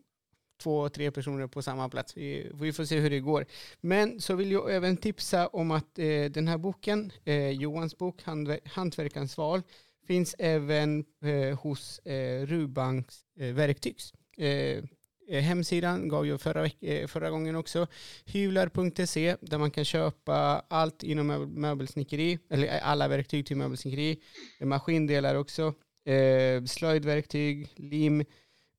[0.57, 2.17] två, tre personer på samma plats.
[2.17, 3.45] Vi, vi, får se hur det går.
[3.81, 8.23] Men så vill jag även tipsa om att eh, den här boken, eh, Johans bok
[8.23, 9.61] Handver val,
[10.07, 14.13] finns även eh, hos eh, Rubanks eh, verktygs.
[14.37, 14.83] Eh,
[15.27, 17.87] Eh, hemsidan gav jag förra, eh, förra gången också.
[18.25, 24.19] Hyvlar.se där man kan köpa allt inom möbelsnickeri, eller eh, alla verktyg till möbelsnickeri.
[24.59, 25.73] Maskindelar också.
[26.05, 28.21] Eh, slöjdverktyg, lim,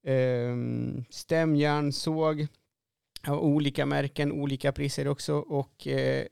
[0.06, 0.56] eh,
[1.10, 2.46] stämjärn, såg
[3.26, 5.34] av olika märken, olika priser också.
[5.34, 6.26] Och eh,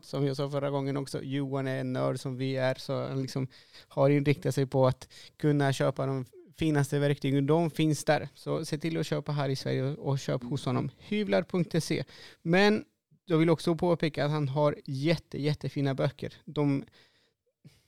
[0.00, 3.22] som jag sa förra gången också, Johan är en nörd som vi är, så han
[3.22, 3.48] liksom
[3.88, 6.24] har inriktat sig på att kunna köpa de
[6.58, 7.46] finaste verktygen.
[7.46, 8.28] De finns där.
[8.34, 10.90] Så se till att köpa här i Sverige och köp hos honom.
[10.98, 12.04] Hyvlar.se.
[12.42, 12.84] Men
[13.24, 16.34] jag vill också påpeka att han har jätte, jättefina böcker.
[16.44, 16.84] De,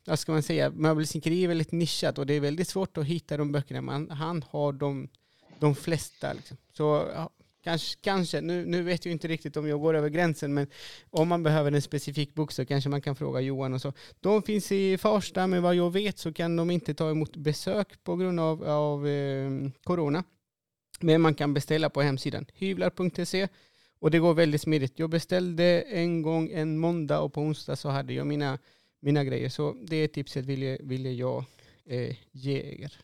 [0.07, 3.37] vad ska man säga, möbelsnickeri är väldigt nischat och det är väldigt svårt att hitta
[3.37, 3.81] de böckerna.
[3.81, 5.09] Men han har de,
[5.59, 6.33] de flesta.
[6.33, 6.57] Liksom.
[6.73, 7.09] Så
[7.69, 8.41] Kanske, kanske.
[8.41, 10.67] Nu, nu vet jag inte riktigt om jag går över gränsen, men
[11.11, 13.93] om man behöver en specifik bok så kanske man kan fråga Johan och så.
[14.21, 18.05] De finns i Farsta, men vad jag vet så kan de inte ta emot besök
[18.05, 19.51] på grund av, av eh,
[19.85, 20.25] corona.
[21.01, 23.49] Men man kan beställa på hemsidan hyvlar.se
[23.99, 24.99] och det går väldigt smidigt.
[24.99, 28.59] Jag beställde en gång en måndag och på onsdag så hade jag mina,
[29.01, 29.49] mina grejer.
[29.49, 31.45] Så det tipset ville, ville jag
[31.87, 33.01] eh, ge er.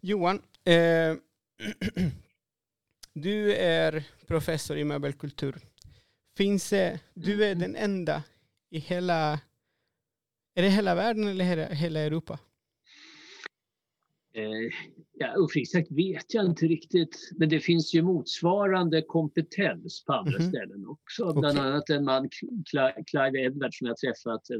[0.00, 1.14] Johan, eh,
[3.22, 5.56] Du är professor i möbelkultur.
[6.36, 8.22] Finns det, du är den enda
[8.70, 9.40] i hela,
[10.54, 12.38] är det hela världen eller hela, hela Europa?
[14.34, 14.72] Eh,
[15.12, 17.30] ja, uppriktigt sagt vet jag inte riktigt.
[17.36, 20.48] Men det finns ju motsvarande kompetens på andra mm -hmm.
[20.48, 21.32] ställen också.
[21.32, 21.70] Bland okay.
[21.70, 22.28] annat en man,
[23.06, 24.50] Clive Edwards, som jag träffat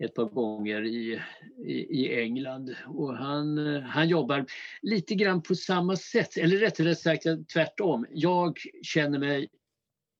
[0.00, 1.20] ett par gånger i,
[1.64, 2.76] i, i, England.
[2.86, 4.46] Och han, han jobbar
[4.82, 8.06] lite grann på samma sätt, eller rättare sagt tvärtom.
[8.10, 9.48] Jag känner, mig,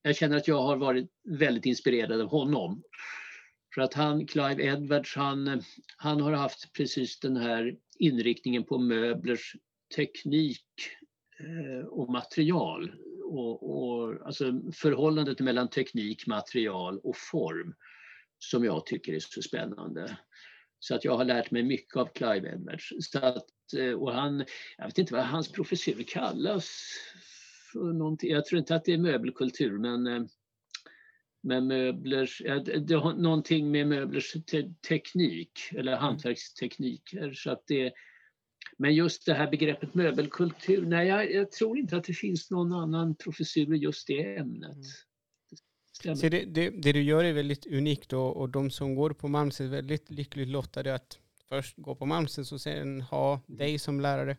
[0.01, 2.83] jag känner att jag har varit väldigt inspirerad av honom.
[3.75, 5.61] För att han, Clive Edwards, han,
[5.97, 9.55] han har haft precis den här inriktningen på möblers
[9.95, 10.65] teknik
[11.39, 12.91] eh, och material.
[13.23, 17.73] Och, och, alltså förhållandet mellan teknik, material och form
[18.43, 20.17] som jag tycker är så spännande.
[20.79, 22.93] Så att jag har lärt mig mycket av Clive Edwards.
[22.99, 24.45] Så att, eh, och han,
[24.77, 26.81] jag vet inte vad hans professur kallas.
[27.71, 28.31] För någonting.
[28.31, 30.23] Jag tror inte att det är möbelkultur men eh,
[31.43, 32.41] med möblers,
[32.87, 36.03] det har någonting med möblers te teknik eller mm.
[36.03, 37.33] hantverkstekniker.
[37.33, 37.93] Så att det,
[38.77, 42.73] men just det här begreppet möbelkultur, nej jag, jag, tror inte att det finns någon
[42.73, 44.77] annan professur i just det ämnet.
[45.91, 49.27] Så det, det, det, du gör är väldigt unikt och, och de som går på
[49.27, 51.19] Malmsens är väldigt lyckligt lottade att
[51.49, 53.57] först gå på Malmsens och sen ha mm.
[53.57, 54.37] dig som lärare.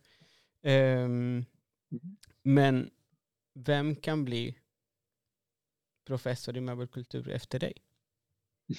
[1.04, 1.44] Um,
[2.42, 2.90] men
[3.54, 4.58] vem kan bli
[6.06, 7.72] professor i möbelkultur efter dig?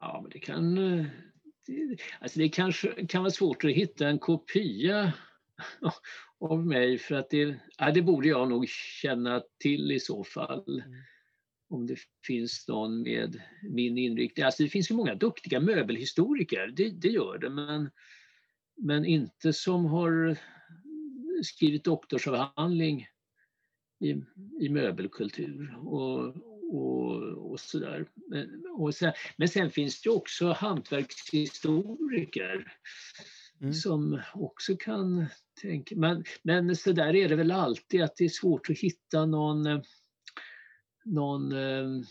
[0.00, 0.78] Ja, men det kan...
[0.78, 1.06] Eh,
[1.66, 5.12] det, alltså det kanske kan vara svårt att hitta en kopia
[6.40, 8.68] av mig för att det, ja, det borde jag nog
[9.02, 10.82] känna till i så fall.
[10.86, 10.98] Mm.
[11.68, 14.44] Om det finns någon med min inriktning.
[14.44, 17.90] Alltså det finns ju många duktiga möbelhistoriker, det, det gör det, men,
[18.76, 20.36] men inte som har
[21.42, 23.06] skrivit doktorsavhandling
[24.00, 24.10] i,
[24.60, 26.36] i möbelkultur och,
[26.74, 28.06] och, och sådär.
[28.14, 32.72] Men, och sen, men sen finns det också hantverkshistoriker
[33.60, 33.72] mm.
[33.72, 35.26] som också kan
[35.60, 35.96] tänka.
[35.96, 39.66] Men, men så där är det väl alltid att det är svårt att hitta någon,
[39.66, 39.80] eh,
[41.04, 42.02] någon, eh,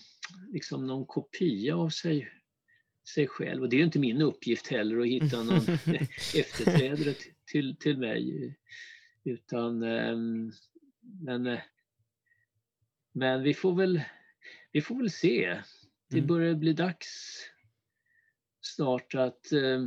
[0.52, 2.30] liksom någon kopia av sig,
[3.14, 3.62] sig själv.
[3.62, 5.58] Och det är inte min uppgift heller att hitta någon
[6.36, 7.16] efterträdare
[7.46, 8.56] till, till mig.
[9.24, 10.52] Utan, ehm,
[11.02, 11.60] men, eh,
[13.12, 14.02] men vi får väl,
[14.72, 15.62] vi får väl se.
[16.10, 16.28] Det mm.
[16.28, 17.40] börjar bli dags
[18.62, 19.86] snart att Eh,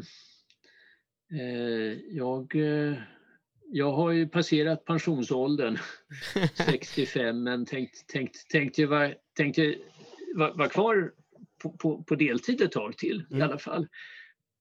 [2.11, 2.95] jag, eh,
[3.70, 5.79] jag har ju passerat pensionsåldern,
[6.55, 9.74] 65, men tänkt, tänkt, tänkte vara tänkte
[10.35, 11.12] var, var kvar
[11.62, 13.41] på, på, på, deltid ett tag till mm.
[13.41, 13.89] i alla fall.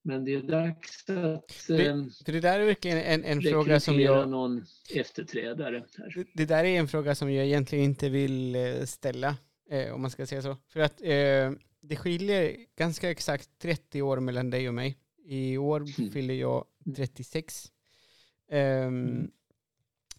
[0.04, 4.00] Men det är dags att det, ehm, det där är verkligen en, en fråga som
[4.00, 4.30] jag...
[4.30, 4.66] någon
[4.96, 5.84] efterträdare.
[5.98, 6.14] Här.
[6.16, 9.36] Det, det, där är en fråga som jag egentligen inte vill eh, ställa,
[9.70, 10.58] eh, om man ska säga så.
[10.74, 11.52] För att eh,
[11.82, 14.98] det skiljer ganska exakt 30 år mellan dig och mig.
[15.30, 16.12] I år mm.
[16.12, 16.66] fyller jag
[16.96, 17.72] 36.
[18.52, 19.32] Um, mm.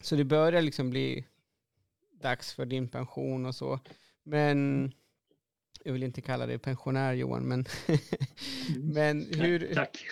[0.00, 1.26] Så det börjar liksom bli
[2.20, 3.80] dags för din pension och så.
[4.22, 4.92] Men
[5.84, 8.00] jag vill inte kalla dig pensionär Johan, men, mm.
[8.92, 10.06] men hur, Tack.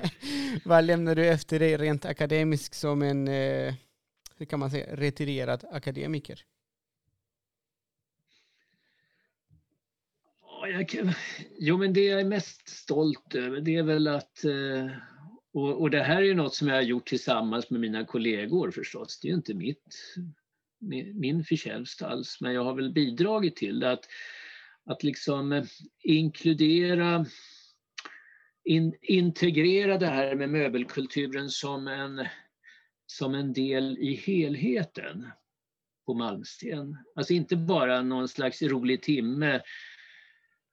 [0.64, 3.74] vad lämnar du efter dig rent akademiskt som en, eh,
[4.36, 6.44] hur kan man säga, retirerad akademiker?
[10.68, 11.12] Jag kan,
[11.58, 14.90] jo, men det jag är mest stolt över det är väl att eh,
[15.52, 18.70] och, och det här är ju något som jag har gjort tillsammans med mina kollegor
[18.70, 19.20] förstås.
[19.20, 20.16] Det är ju inte mitt,
[21.14, 23.90] min förtjänst alls, men jag har väl bidragit till det.
[23.90, 24.04] Att,
[24.86, 25.64] att liksom eh,
[26.02, 27.26] inkludera,
[28.64, 32.26] in, integrera det här med möbelkulturen som en,
[33.06, 35.30] som en del i helheten
[36.06, 36.96] på Malmsten.
[37.16, 39.60] Alltså inte bara någon slags rolig timme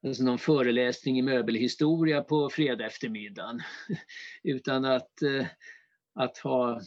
[0.08, 3.62] alltså någon föreläsning i möbelhistoria på fredag eftermiddagen.
[4.44, 5.46] Utan att, eh,
[6.14, 6.82] att ha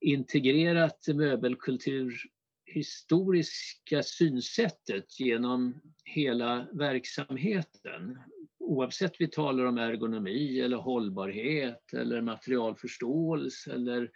[0.00, 8.18] integrerat möbelkulturhistoriska synsättet genom hela verksamheten.
[8.58, 14.10] Oavsett vi talar om ergonomi eller hållbarhet eller materialförståelse eller,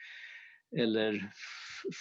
[0.76, 1.30] eller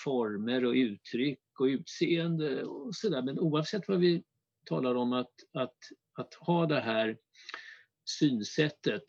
[0.04, 3.22] former och uttryck och utseende och sådär.
[3.22, 4.24] Men oavsett vad vi
[4.66, 5.78] talar om att, att
[6.14, 7.18] att ha det här
[8.06, 9.04] synsättet,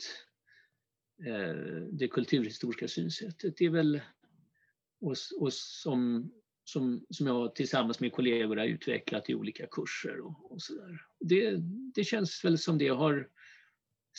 [1.27, 1.55] eh,
[1.93, 4.01] det kulturhistoriska synsättet, det är väl
[5.01, 6.31] och, och som,
[6.65, 11.01] som, som jag tillsammans med kollegor har utvecklat i olika kurser och, och sådär.
[11.21, 11.57] Det,
[11.95, 13.29] det känns väl som det har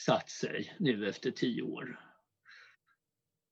[0.05, 1.99] satt sig nu efter tio år.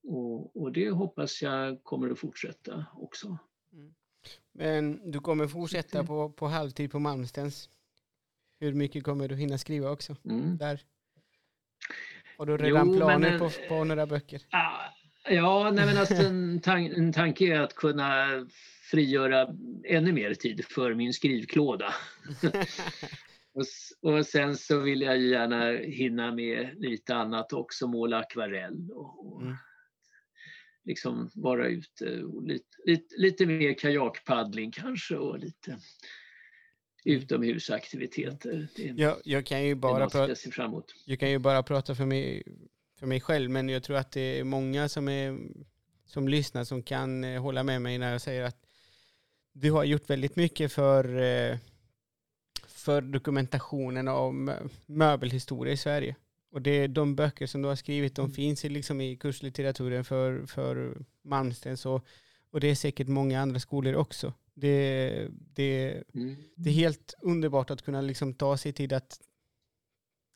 [0.03, 3.37] Och, och det hoppas jag kommer att fortsätta också.
[3.73, 3.93] Mm.
[4.51, 7.69] Men du kommer fortsätta på, på halvtid på Malmstens?
[8.59, 10.15] Hur mycket kommer du hinna skriva också?
[10.25, 10.57] Mm.
[10.57, 10.81] Där.
[12.37, 14.41] Har du redan jo, planer men, på, på några böcker?
[15.29, 18.27] Ja, nej men alltså en, tan en tanke är att kunna
[18.91, 19.47] frigöra
[19.83, 21.93] ännu mer tid för min skrivklåda.
[23.53, 23.65] och,
[24.11, 29.41] och, sen så vill jag gärna hinna med lite annat också, måla akvarell och, och
[29.41, 29.55] mm.
[30.85, 35.77] liksom vara ute och lite, lite, lite mer kajakpaddling kanske och lite
[37.03, 38.67] utomhusaktiviteter.
[38.75, 40.35] Jag, jag, kan ju bara prata,
[41.05, 42.43] jag kan ju bara prata för mig,
[42.99, 45.39] för mig själv, men jag tror att det är många som, är,
[46.05, 48.57] som lyssnar som kan eh, hålla med mig när jag säger att
[49.53, 51.57] du har gjort väldigt mycket för, eh,
[52.67, 54.33] för dokumentationen av
[54.85, 56.15] möbelhistoria i Sverige.
[56.51, 58.35] Och det är de böcker som du har skrivit, de mm.
[58.35, 62.05] finns liksom i kurslitteraturen för, för Malmstens och,
[62.51, 64.33] och det är säkert många andra skolor också.
[64.53, 66.35] Det, det, mm.
[66.55, 69.19] det är helt underbart att kunna liksom ta sig tid att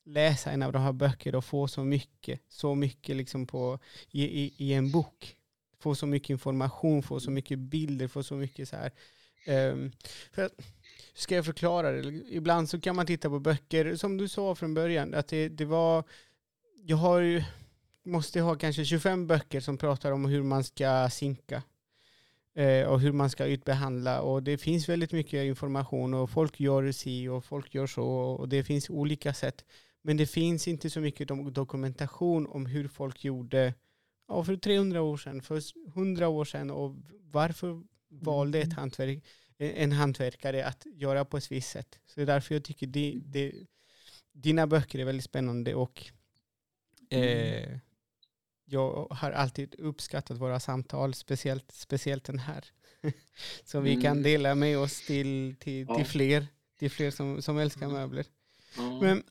[0.08, 3.80] läsa en av de här böckerna och få så mycket, så mycket liksom på,
[4.12, 5.36] i, i, i, en bok.
[5.80, 8.92] Få så mycket information, få så mycket bilder, få så mycket så här.
[9.72, 9.92] Um,
[10.32, 10.52] för att,
[11.14, 12.08] ska jag förklara det?
[12.30, 15.66] Ibland så kan man titta på böcker, som du sa från början, att det, det
[15.66, 16.04] var,
[16.84, 17.44] jag har ju,
[18.04, 21.64] måste ha kanske 25 böcker som pratar om hur man ska sinka
[22.58, 24.22] eh, och hur man ska utbehandla.
[24.22, 28.50] Och det finns väldigt mycket information och folk gör si och folk gör så och
[28.50, 29.66] det finns olika sätt.
[30.02, 33.74] Men det finns inte så mycket dokumentation om hur folk gjorde
[34.28, 36.96] ja, för 300 år sedan, för 100 år sedan och
[37.32, 38.78] varför valde ett mm.
[38.78, 39.24] hantverk,
[39.58, 42.00] en hantverkare att göra på ett visst sätt.
[42.06, 43.54] Så det är därför jag tycker det, det,
[44.32, 46.12] dina böcker är väldigt spännande och
[47.10, 47.64] mm.
[47.64, 47.80] eh,
[48.70, 52.66] jag har alltid uppskattat våra samtal, speciellt, speciellt den här.
[53.64, 54.24] Som vi kan mm.
[54.24, 55.96] dela med oss till, till, ja.
[55.96, 56.48] till fler,
[56.80, 57.98] till fler som, som älskar mm.
[57.98, 58.26] möbler.
[58.78, 59.02] Ja.
[59.02, 59.24] Men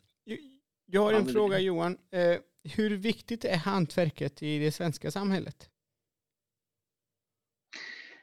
[0.87, 1.99] jag har en ja, fråga Johan.
[2.11, 2.37] Eh,
[2.75, 5.71] hur viktigt är hantverket i det svenska samhället?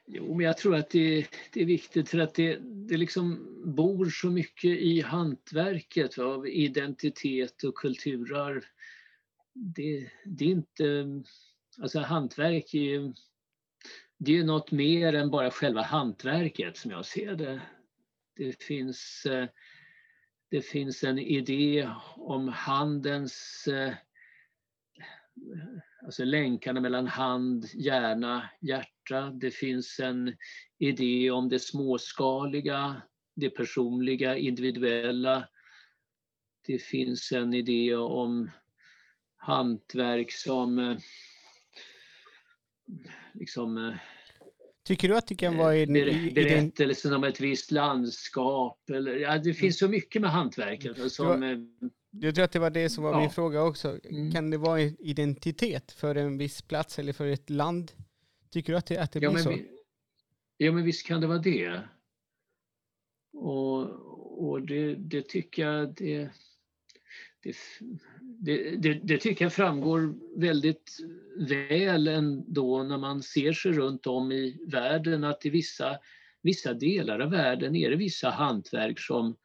[0.05, 4.09] Jo, men jag tror att det, det är viktigt för att det, det liksom bor
[4.09, 8.64] så mycket i hantverket av identitet och kulturarv
[9.54, 11.08] det, det är inte...
[11.82, 13.14] Alltså hantverk är ju,
[14.18, 17.62] det är något mer än bara själva hantverket som jag ser det.
[18.36, 19.47] Det finns, eh,
[20.49, 23.68] det finns en idé om handens...
[23.68, 23.93] Eh,
[26.04, 29.30] alltså länkarna mellan hand, hjärna, hjärta.
[29.30, 30.36] Det finns en
[30.80, 33.01] idé om det småskaliga,
[33.36, 35.47] det personliga, individuella.
[36.68, 38.49] Det finns en idé om
[39.43, 40.97] hantverk som eh,
[43.33, 43.93] liksom eh,
[44.85, 45.93] Tycker du att det kan vara en...
[46.33, 48.89] Berättelsen om ett visst landskap.
[48.89, 51.11] Eller, ja, det finns så mycket med hantverket.
[51.11, 51.67] Som, var,
[52.11, 53.19] jag tror att det var det som var ja.
[53.19, 53.99] min fråga också.
[54.03, 54.31] Mm.
[54.31, 57.91] Kan det vara en identitet för en viss plats eller för ett land?
[58.51, 59.57] Tycker du att det, att det ja, blir så?
[60.57, 61.81] ja, men visst kan det vara det.
[63.33, 63.79] och,
[64.49, 66.29] och det, det tycker jag det,
[67.43, 70.97] det, det, det, tycker jag framgår väldigt
[71.37, 75.97] väl ändå när man ser sig runt om i världen att i vissa,
[76.41, 79.35] vissa delar av världen är det vissa hantverk som,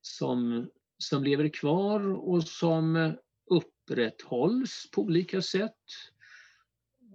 [0.00, 0.68] som,
[0.98, 3.12] som lever kvar och som
[3.46, 5.84] upprätthålls på olika sätt.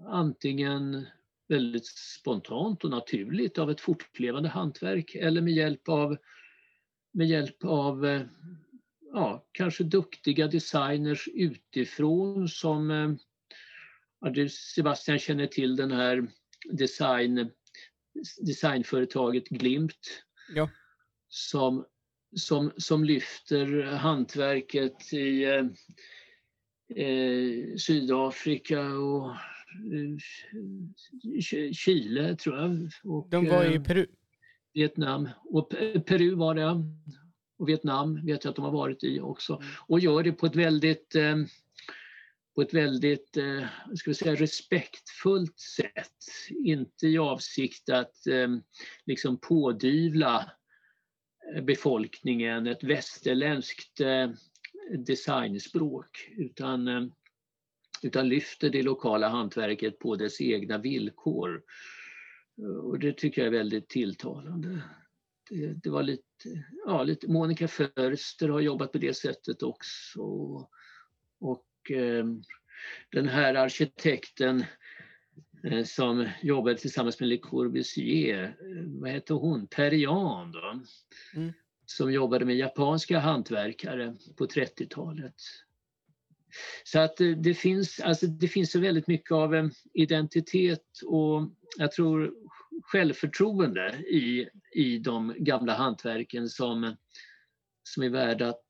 [0.07, 1.05] Antingen
[1.47, 6.18] väldigt spontant och naturligt av ett fortlevande hantverk eller med hjälp av,
[7.12, 8.22] med hjälp av eh,
[9.14, 13.18] ja, kanske duktiga designers utifrån som
[14.22, 16.28] ja, Sebastian känner till den här
[16.72, 17.51] design,
[18.41, 20.24] designföretaget Glimt.
[20.55, 20.70] Ja.
[21.28, 21.86] Som,
[22.36, 25.66] som, som lyfter hantverket i eh,
[26.95, 30.18] eh Sydafrika och eh,
[31.74, 32.89] Chile tror jag.
[33.03, 34.05] Och, De var i eh, Peru?
[34.74, 35.30] Vietnam.
[35.43, 35.70] Och
[36.05, 36.84] Peru var det
[37.62, 39.53] och Vietnam vet jag att de har varit i också.
[39.53, 39.68] Mm.
[39.88, 41.36] Och gör det på ett väldigt eh,
[42.55, 46.18] på ett väldigt eh, ska vi säga, respektfullt sätt.
[46.49, 48.47] Inte i avsikt att eh,
[49.05, 50.51] liksom pådyvla
[51.62, 54.01] befolkningen ett västerländskt
[55.05, 57.12] designspråk utan,
[58.01, 61.62] utan lyfter det lokala hantverket på dess egna villkor.
[62.84, 64.84] Och det tycker jag är väldigt tilltalande.
[65.49, 66.31] Det, det var lite
[66.86, 70.22] ja, lite, Monica Förster har jobbat på det sättet också.
[71.39, 72.26] Och eh,
[73.12, 74.64] den här arkitekten
[75.64, 80.80] eh, som jobbade tillsammans med Le Corbusier, eh, vad heter hon, Perian då,
[81.36, 81.54] mm.
[81.86, 85.36] som jobbade med japanska hantverkare på 30-talet.
[86.84, 91.50] Så att eh, det finns, alltså det finns så väldigt mycket av en identitet och
[91.78, 92.34] jag tror
[92.84, 96.96] självförtroende i, i de gamla hantverken som,
[97.84, 98.66] som är värda att,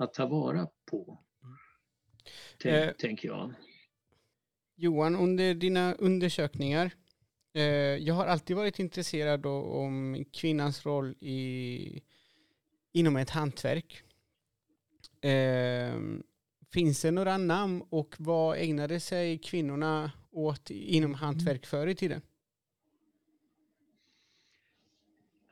[0.00, 1.18] att ta vara på.
[2.58, 3.54] Tänk, eh, tänker jag.
[4.76, 6.90] Johan, under dina undersökningar,
[7.54, 7.62] eh,
[7.96, 12.02] jag har alltid varit intresserad om kvinnans roll i,
[12.92, 14.02] inom ett hantverk.
[15.20, 16.00] Eh,
[16.72, 22.22] finns det några namn och vad ägnade sig kvinnorna åt inom hantverk förr i tiden?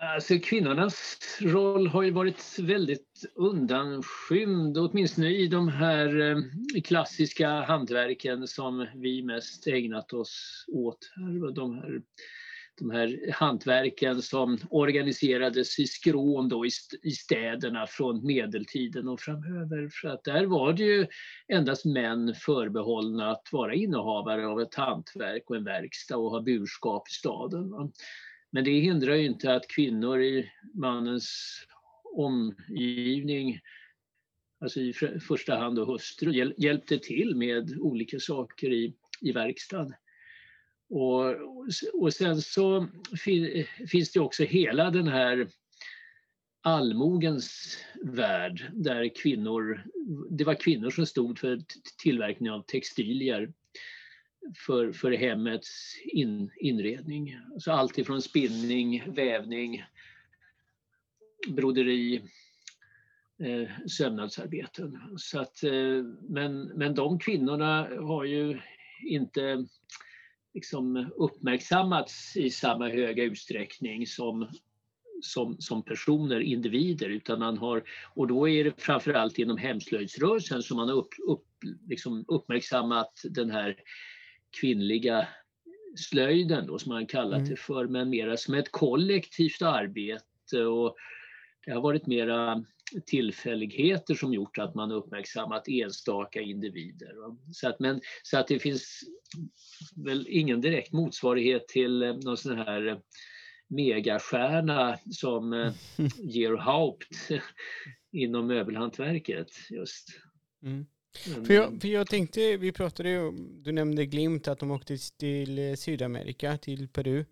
[0.03, 8.47] Alltså kvinnornas roll har ju varit väldigt undanskymd, åtminstone i de här eh, klassiska hantverken
[8.47, 10.99] som vi mest ägnat oss åt.
[11.55, 12.03] De här,
[12.79, 16.67] de här hantverken som organiserades i skrån då
[17.03, 19.89] i städerna från medeltiden och framöver.
[20.01, 21.07] För att där var det ju
[21.49, 27.09] endast män förbehållna att vara innehavare av ett hantverk och en verkstad och ha burskap
[27.09, 27.93] i staden.
[28.51, 31.57] Men det hindrar ju inte att kvinnor i mannens
[32.17, 33.61] omgivning,
[34.61, 39.95] alltså i första hand då hustru, hjälpte till med olika saker i, i verkstaden.
[40.89, 41.35] Och,
[41.93, 42.89] och sen så
[43.89, 45.49] finns det också hela den här
[46.63, 49.85] allmogens värld där kvinnor,
[50.31, 51.59] det var kvinnor som stod för
[52.03, 53.53] tillverkning av textilier
[54.67, 57.39] för, för hemmets in, inredning.
[57.59, 59.85] Så allt ifrån spinning, vävning,
[61.49, 62.23] broderi,
[63.43, 64.99] eh, sömnadsarbeten.
[65.17, 68.61] Så att, eh, men, men de kvinnorna har ju
[69.03, 69.67] inte
[70.55, 74.49] liksom uppmärksammats i samma höga utsträckning som,
[75.23, 77.83] som, som personer, individer, utan man har,
[78.15, 81.47] och då är det framförallt inom hemslöjdsrörelsen som man har upp, upp,
[81.89, 83.77] liksom uppmärksammat den här
[84.61, 85.29] kvinnliga
[85.97, 87.51] slöjden då, som man kallat mm.
[87.51, 90.97] det för, men mera som ett kollektivt arbete och
[91.67, 92.65] det har varit mera
[93.07, 97.15] tillfälligheter som gjort att man uppmärksammat enstaka individer.
[97.53, 99.01] Så att, men, så att det finns
[100.05, 102.99] väl ingen direkt motsvarighet till eh, någon sån här eh,
[103.69, 105.73] megastjärna som eh,
[106.19, 107.29] Georg Haupt
[108.13, 109.51] inom möbelhantverket.
[109.71, 110.09] Just.
[110.63, 110.87] Mm.
[111.27, 111.45] Mm.
[111.45, 113.33] För, jag, för jag tänkte, vi pratade ju,
[113.63, 117.25] du nämnde Glimt, att de åkte till eh, Sydamerika, till Peru.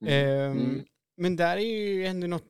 [0.00, 0.50] Mm.
[0.50, 0.84] Um, mm.
[1.16, 2.44] Men där är ju ändå något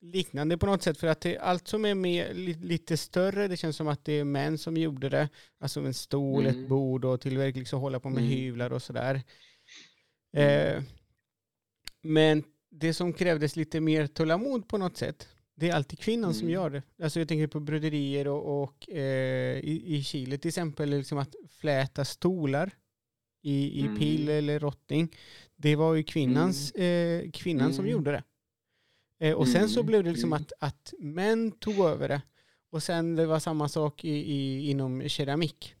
[0.00, 3.76] liknande på något sätt, för att det, allt som är med, lite större, det känns
[3.76, 5.28] som att det är män som gjorde det.
[5.60, 6.68] Alltså en stol, ett mm.
[6.68, 8.30] bord och tillverkning, liksom hålla på med mm.
[8.30, 9.22] hyvlar och sådär.
[10.36, 10.82] Uh,
[12.02, 15.28] men det som krävdes lite mer tålamod på något sätt,
[15.58, 16.34] det är alltid kvinnan mm.
[16.34, 16.82] som gör det.
[17.02, 21.34] Alltså jag tänker på broderier och, och eh, i, i Chile till exempel, liksom att
[21.48, 22.70] fläta stolar
[23.42, 23.98] i, i mm.
[23.98, 25.16] pil eller rottning.
[25.56, 27.24] Det var ju kvinnans, mm.
[27.24, 27.92] eh, kvinnan som mm.
[27.92, 28.22] gjorde det.
[29.26, 30.42] Eh, och sen så mm, blev det liksom mm.
[30.42, 32.22] att, att män tog över det.
[32.70, 35.74] Och sen det var samma sak i, i, inom keramik.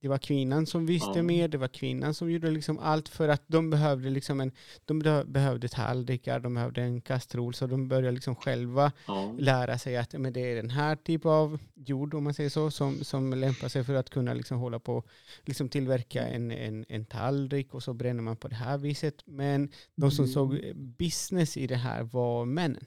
[0.00, 1.22] Det var kvinnan som visste ja.
[1.22, 4.52] mer, det var kvinnan som gjorde liksom allt för att de behövde liksom en,
[4.84, 9.34] de behövde tallrikar, de behövde en kastrull, så de började liksom själva ja.
[9.38, 12.70] lära sig att men det är den här typen av jord, om man säger så,
[12.70, 15.04] som, som lämpar sig för att kunna liksom hålla på
[15.44, 19.22] liksom tillverka en, en, en tallrik och så bränner man på det här viset.
[19.24, 20.32] Men de som mm.
[20.32, 22.84] såg business i det här var männen.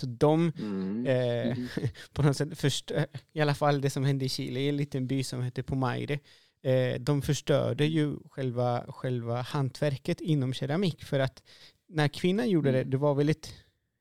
[0.00, 1.06] Så de, mm.
[1.06, 1.68] eh, mm.
[2.12, 2.92] på något sätt, först,
[3.32, 6.18] i alla fall det som hände i Chile, i en liten by som heter Pomaire,
[6.62, 11.04] eh, de förstörde ju själva, själva hantverket inom keramik.
[11.04, 11.42] För att
[11.88, 12.90] när kvinnan gjorde det, mm.
[12.90, 13.54] det var väldigt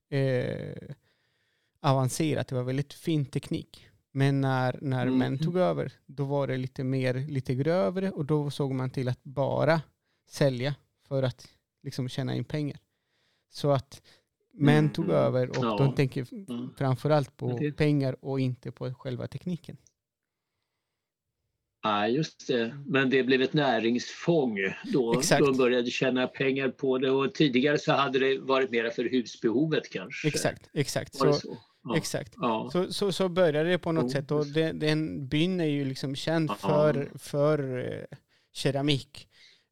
[0.10, 0.96] eh,
[1.82, 3.88] avancerat, det var väldigt fin teknik.
[4.12, 5.18] Men när, när mm.
[5.18, 9.10] män tog över, då var det lite mer, lite grövre och då såg man till
[9.10, 9.82] att bara
[10.30, 10.76] sälja
[11.08, 11.48] för att
[11.84, 12.80] liksom tjäna in pengar.
[13.50, 14.02] Så att
[14.58, 15.18] Män mm, tog mm.
[15.18, 15.78] över och ja.
[15.78, 16.70] de tänker mm.
[16.78, 17.72] framförallt på det...
[17.72, 19.78] pengar och inte på själva tekniken.
[21.84, 22.78] Ja, just det.
[22.86, 24.58] Men det blev ett näringsfång
[24.94, 25.20] då.
[25.20, 25.46] Exakt.
[25.46, 29.90] De började tjäna pengar på det och tidigare så hade det varit mer för husbehovet
[29.92, 30.28] kanske.
[30.28, 31.16] Exakt, exakt.
[31.16, 31.58] Så, så?
[31.84, 31.98] Ja.
[31.98, 32.34] Exakt.
[32.36, 32.70] Ja.
[32.72, 36.16] Så, så, så började det på något sätt och det, den byn är ju liksom
[36.16, 38.18] känd för, för eh,
[38.54, 39.28] keramik.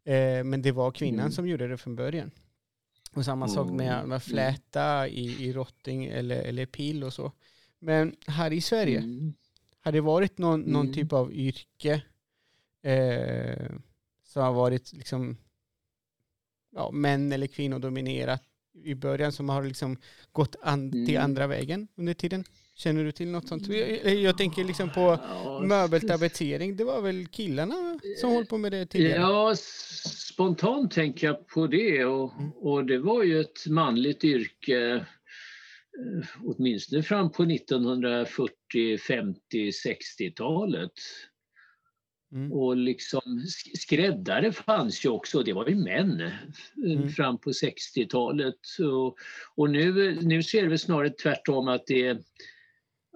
[0.06, 1.32] Eh, men det var kvinnan mm.
[1.32, 2.32] som gjorde det från början.
[3.16, 7.32] Och samma sak med, med fläta i, i rotting eller, eller pil och så.
[7.80, 9.34] Men här i Sverige, mm.
[9.80, 10.94] har det varit någon, någon mm.
[10.94, 12.04] typ av yrke
[12.84, 13.72] eh,
[14.24, 15.38] som har varit liksom,
[16.76, 18.44] ja, män eller kvinnor dominerat
[18.84, 19.98] i början som har liksom
[20.32, 21.24] gått an, till mm.
[21.24, 22.44] andra vägen under tiden?
[22.78, 23.68] Känner du till något sånt?
[23.68, 25.20] Jag, jag tänker liksom på
[25.64, 26.76] möbeltapetsering.
[26.76, 29.20] Det var väl killarna som höll på med det tidigare?
[29.20, 32.52] Ja, spontant tänker jag på det och, mm.
[32.52, 35.02] och det var ju ett manligt yrke eh,
[36.44, 40.92] åtminstone fram på 1940, 50, 60-talet.
[42.32, 42.52] Mm.
[42.52, 43.46] Och liksom
[43.78, 47.10] skräddare fanns ju också, det var ju män eh, mm.
[47.10, 48.60] fram på 60-talet.
[48.80, 49.18] Och,
[49.56, 52.18] och, nu, nu ser vi snarare tvärtom att det är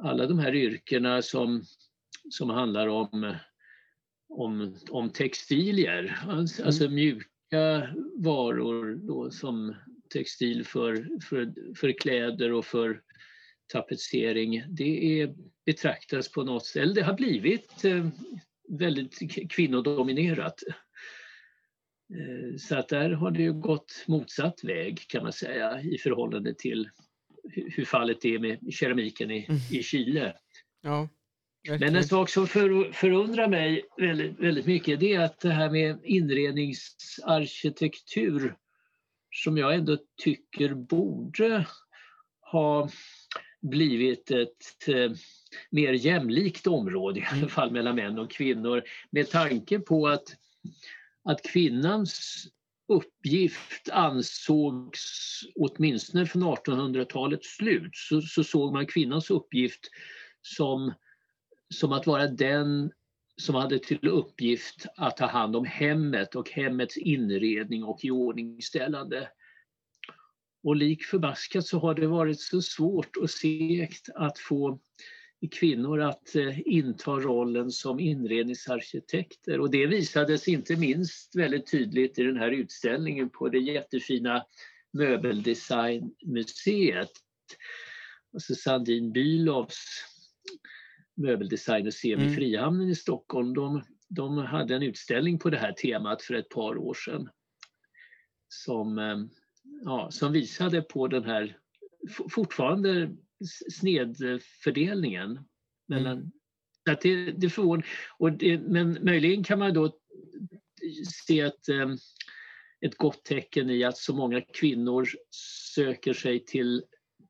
[0.02, 1.64] alla de här yrkena som,
[2.30, 3.36] som handlar om
[4.30, 6.68] om, om textilier, alltså, mm.
[6.68, 9.76] alltså mjuka varor då, som
[10.14, 13.02] textil för, för, för kläder och för
[13.74, 14.64] tapetsering.
[14.70, 15.36] Det är,
[15.66, 18.08] betraktas på något sätt, eller det har blivit eh,
[18.70, 19.20] väldigt
[19.52, 20.64] kvinnodominerat.
[22.14, 26.54] Eh, så att där har det ju gått motsatt väg kan man säga i förhållande
[26.54, 26.90] till
[27.54, 29.62] hur fallet är med keramiken i, mm.
[29.72, 30.34] i Chile.
[30.82, 31.10] Ja.
[31.80, 35.70] Men en sak som för, förundrar mig väldigt, väldigt mycket det är att det här
[35.70, 38.56] med inredningsarkitektur
[39.32, 41.66] som jag ändå tycker borde
[42.52, 42.90] ha
[43.62, 45.12] blivit ett eh,
[45.72, 47.50] mer jämlikt område, i alla mm.
[47.50, 50.36] fall mellan män och kvinnor, med tanke på att,
[51.24, 52.44] att kvinnans
[52.90, 59.90] uppgift ansågs, åtminstone från 1800-talets slut, så, så såg man kvinnans uppgift
[60.42, 60.94] som
[61.74, 62.92] som att vara den
[63.42, 69.30] som hade till uppgift att ta hand om hemmet och hemmets inredning och iordningställande.
[70.64, 74.80] Och lik förbaskat så har det varit så svårt och segt att få
[75.48, 82.24] kvinnor att eh, inta rollen som inredningsarkitekter och det visades inte minst väldigt tydligt i
[82.24, 84.46] den här utställningen på det jättefina
[84.94, 87.12] möbeldesignmuseet.
[88.34, 89.78] Alltså Sandin Bülows
[91.18, 92.32] möbeldesignmuseum mm.
[92.32, 93.54] i Frihamnen i Stockholm.
[93.54, 97.30] De, de hade en utställning på det här temat för ett par år sedan.
[98.48, 99.18] Som, eh,
[99.84, 101.58] ja, som visade på den här
[102.30, 103.12] fortfarande
[103.72, 105.40] snedfördelningen.
[105.88, 106.32] Mellan, mm.
[106.90, 107.84] att det, det förvån,
[108.18, 110.00] och det, men möjligen kan man då
[111.28, 111.90] se ett, eh,
[112.82, 115.10] ett gott tecken i att så många kvinnor
[115.76, 116.84] söker sig till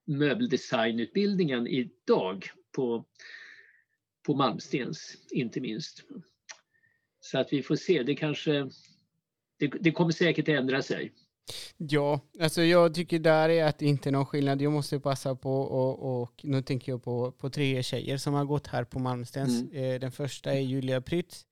[0.06, 3.06] möbeldesignutbildningen idag på
[4.30, 6.04] på Malmstens, inte minst.
[7.20, 8.70] Så att vi får se, det kanske,
[9.58, 11.14] det, det kommer säkert ändra sig.
[11.78, 14.62] Ja, alltså jag tycker där är att det inte är någon skillnad.
[14.62, 18.46] Jag måste passa på och, och nu tänker jag på, på tre tjejer som har
[18.46, 19.62] gått här på Malmstens.
[19.62, 19.94] Mm.
[19.94, 21.46] Eh, den första är Julia Prytz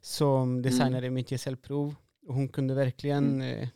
[0.00, 1.14] som designade mm.
[1.14, 1.94] mitt gesällprov.
[2.26, 3.68] Hon kunde verkligen mm.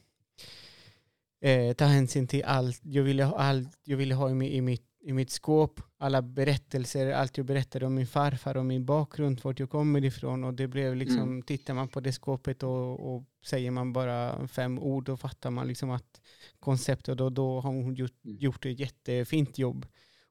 [1.40, 4.60] eh, eh, ta hänsyn till allt jag ville ha, allt jag ville ha i, i
[4.60, 9.40] mitt i mitt skåp, alla berättelser, allt jag berättade om min farfar och min bakgrund,
[9.42, 10.44] vart jag kommer ifrån.
[10.44, 11.42] Och det blev liksom, mm.
[11.42, 15.68] tittar man på det skåpet och, och, säger man bara fem ord, då fattar man
[15.68, 16.20] liksom att
[16.58, 18.36] konceptet, och då har hon gjort, mm.
[18.36, 19.86] gjort ett jättefint jobb.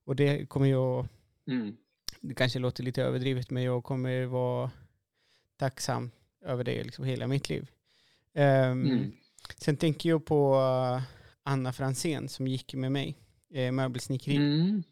[0.06, 1.08] Och det kommer jag,
[1.48, 1.76] mm.
[2.22, 4.72] det kanske låter lite överdrivet, men jag kommer vara
[5.58, 7.70] tacksam över det liksom hela mitt liv.
[8.34, 9.12] Um,
[9.58, 11.04] sen tänker jag på uh,
[11.44, 13.18] Anna Fransén som gick med mig
[13.54, 14.36] eh, möbelsnickeri.
[14.36, 14.84] Mm.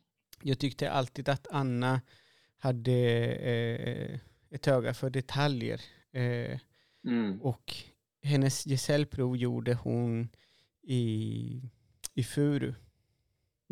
[0.43, 2.01] Jag tyckte alltid att Anna
[2.57, 2.91] hade
[3.35, 4.19] eh,
[4.49, 5.81] ett öga för detaljer.
[6.11, 6.59] Eh,
[7.07, 7.41] mm.
[7.41, 7.75] Och
[8.21, 10.29] hennes gesällprov gjorde hon
[10.84, 11.61] i,
[12.13, 12.73] i furu.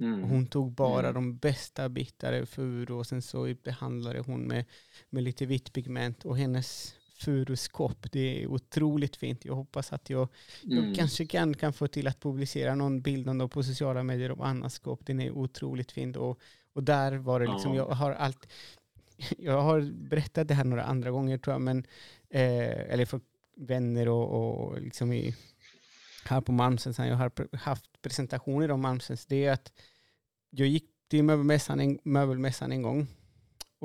[0.02, 0.24] Mm.
[0.24, 1.14] Hon tog bara mm.
[1.14, 4.66] de bästa bitarna ur furu och sen så behandlade hon med,
[5.10, 6.26] med lite vitt pigment.
[6.26, 8.12] Och hennes furuskåp.
[8.12, 9.46] Det är otroligt fint.
[9.46, 10.28] Jag hoppas att jag,
[10.64, 10.86] mm.
[10.86, 14.42] jag kanske kan, kan få till att publicera någon bild om på sociala medier om
[14.42, 15.06] Annas skåp.
[15.06, 16.16] Den är otroligt fin.
[16.16, 16.40] Och,
[16.74, 18.48] och där var det liksom, jag har allt,
[19.38, 21.78] jag har berättat det här några andra gånger tror jag, men,
[22.30, 23.20] eh, eller för
[23.56, 25.36] vänner och, och liksom i,
[26.26, 29.72] här på Malmsens, jag har haft presentationer om Malmsens, det är att
[30.50, 33.08] jag gick till möbelmässan en, möbelmässan en gång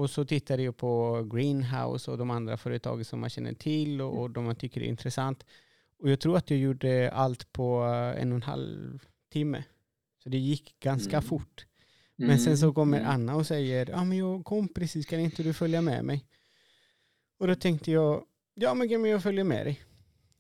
[0.01, 4.21] och så tittade jag på Greenhouse och de andra företagen som man känner till och,
[4.21, 5.45] och de man tycker är intressant.
[5.99, 9.65] Och jag tror att jag gjorde allt på eh, en och en halv timme.
[10.23, 11.23] Så det gick ganska mm.
[11.23, 11.67] fort.
[12.17, 12.75] Men sen så mm.
[12.75, 13.11] kommer mm.
[13.11, 16.27] Anna och säger, ja men jag kom precis, kan inte du följa med mig?
[17.39, 18.25] Och då tänkte jag,
[18.55, 19.81] ja men jag följa med dig?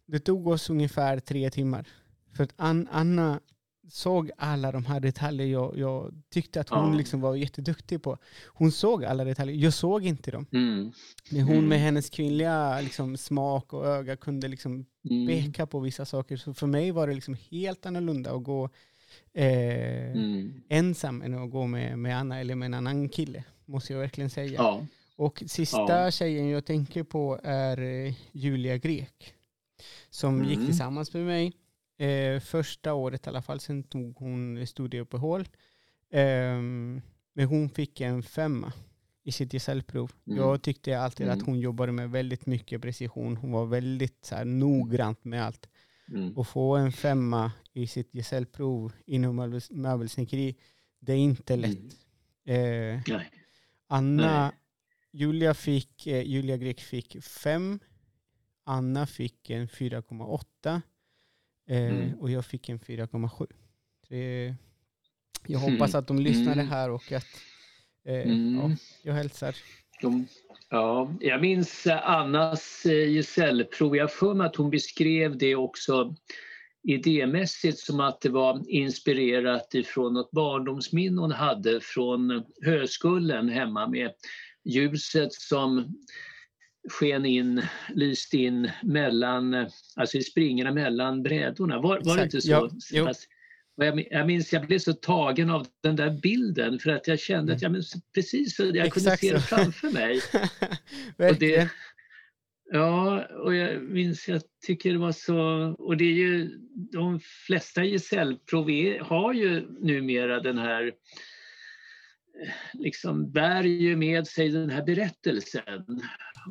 [0.06, 1.88] Det tog oss ungefär tre timmar.
[2.36, 3.40] För att Anna
[3.90, 6.98] såg alla de här detaljerna jag, jag tyckte att hon ja.
[6.98, 8.18] liksom var jätteduktig på.
[8.46, 10.46] Hon såg alla detaljer, jag såg inte dem.
[10.52, 10.92] Mm.
[11.30, 11.68] Men hon mm.
[11.68, 15.26] med hennes kvinnliga liksom, smak och öga kunde liksom mm.
[15.26, 16.36] peka på vissa saker.
[16.36, 18.64] Så för mig var det liksom helt annorlunda att gå
[19.32, 20.62] eh, mm.
[20.68, 24.30] ensam än att gå med, med Anna eller med en annan kille, måste jag verkligen
[24.30, 24.52] säga.
[24.52, 24.86] Ja.
[25.16, 26.10] Och sista ja.
[26.10, 29.34] tjejen jag tänker på är eh, Julia Grek,
[30.10, 30.66] som gick mm.
[30.66, 31.52] tillsammans med mig.
[32.00, 35.48] Eh, första året i alla fall, sen tog hon studieuppehåll.
[36.10, 36.56] Eh,
[37.32, 38.72] men hon fick en femma
[39.22, 40.12] i sitt gesällprov.
[40.26, 40.38] Mm.
[40.38, 41.38] Jag tyckte alltid mm.
[41.38, 43.36] att hon jobbade med väldigt mycket precision.
[43.36, 45.68] Hon var väldigt så här, noggrant med allt.
[46.08, 46.36] Mm.
[46.36, 50.56] Och få en femma i sitt gesällprov inom möbelsnickeri,
[50.98, 51.96] det är inte lätt.
[52.44, 53.00] Mm.
[53.06, 53.20] Eh,
[53.86, 54.50] Anna, Nej.
[55.12, 57.78] Julia, fick, eh, Julia Grek fick fem.
[58.64, 60.82] Anna fick en 4,8.
[61.70, 62.14] Eh, mm.
[62.20, 64.54] Och jag fick en 4,7.
[65.46, 66.68] Jag hoppas att de lyssnade mm.
[66.68, 67.26] här och att
[68.04, 68.60] eh, mm.
[68.60, 68.70] ja,
[69.02, 69.56] jag hälsar.
[70.02, 70.26] De,
[70.70, 73.96] ja, jag minns Annas eh, gesällprov.
[73.96, 76.14] Jag för mig att hon beskrev det också
[76.82, 84.12] idémässigt som att det var inspirerat ifrån något barndomsminne hon hade från höskullen hemma med
[84.64, 85.96] ljuset som
[86.88, 87.62] sken in,
[87.94, 89.66] lyste in mellan,
[89.96, 91.80] alltså i springorna mellan brädorna.
[91.80, 92.50] Var, var det inte så?
[92.50, 93.12] Ja,
[93.76, 97.52] jag, jag minns jag blev så tagen av den där bilden för att jag kände
[97.52, 97.82] att jag men,
[98.14, 100.20] precis jag Exakt kunde se det framför mig.
[101.30, 101.70] och det,
[102.72, 105.38] ja, och jag minns, jag tycker det var så,
[105.78, 106.58] och det är ju
[106.92, 108.70] de flesta gesällprov
[109.00, 110.92] har ju numera den här
[112.72, 115.84] liksom bär ju med sig den här berättelsen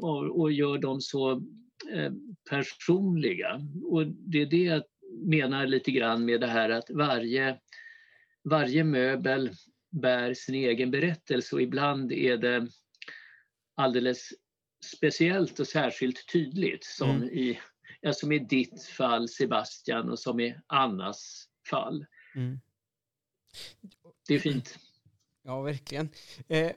[0.01, 1.31] och, och gör dem så
[1.91, 2.11] eh,
[2.49, 3.61] personliga.
[3.83, 4.83] Och det är det jag
[5.25, 7.59] menar lite grann med det här att varje,
[8.43, 9.51] varje möbel
[9.89, 12.67] bär sin egen berättelse och ibland är det
[13.75, 14.29] alldeles
[14.85, 17.29] speciellt och särskilt tydligt som, mm.
[17.29, 17.59] i,
[18.01, 22.05] ja, som i ditt fall Sebastian och som i Annas fall.
[22.35, 22.59] Mm.
[24.27, 24.79] Det är fint.
[25.49, 26.09] Ja, verkligen.
[26.47, 26.71] Eh,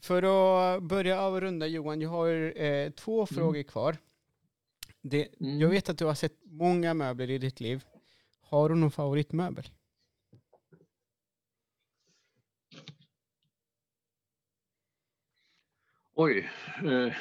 [0.00, 3.26] för att börja avrunda Johan, jag har eh, två mm.
[3.26, 3.96] frågor kvar.
[5.00, 5.60] Det, mm.
[5.60, 7.84] Jag vet att du har sett många möbler i ditt liv.
[8.40, 9.70] Har du någon favoritmöbel?
[16.14, 16.50] Oj.
[16.84, 17.12] Uh,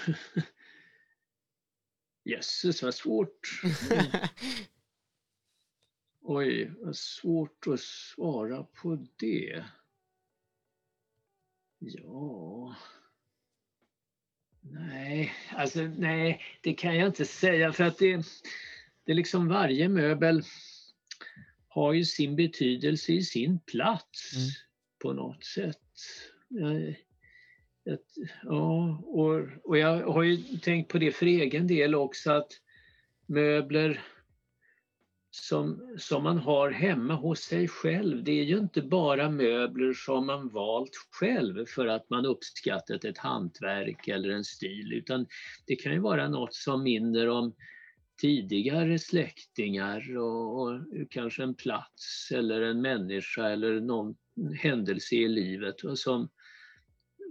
[2.24, 3.62] Jösses vad svårt.
[6.22, 9.66] Oj, vad svårt att svara på det.
[11.80, 12.76] Ja...
[14.72, 18.16] Nej, alltså nej, det kan jag inte säga för att det,
[19.04, 20.44] det är liksom varje möbel
[21.68, 24.48] har ju sin betydelse i sin plats mm.
[25.02, 25.78] på något sätt.
[26.48, 26.96] Jag,
[28.44, 32.52] ja, och, och jag har ju tänkt på det för egen del också att
[33.26, 34.02] möbler
[35.36, 38.24] som, som man har hemma hos sig själv.
[38.24, 43.18] Det är ju inte bara möbler som man valt själv för att man uppskattat ett
[43.18, 45.26] hantverk eller en stil utan
[45.68, 47.54] det kan ju vara något som minner om
[48.22, 54.16] tidigare släktingar och, och, kanske en plats eller en människa eller någon
[54.62, 55.84] händelse i livet.
[55.84, 56.30] Och som,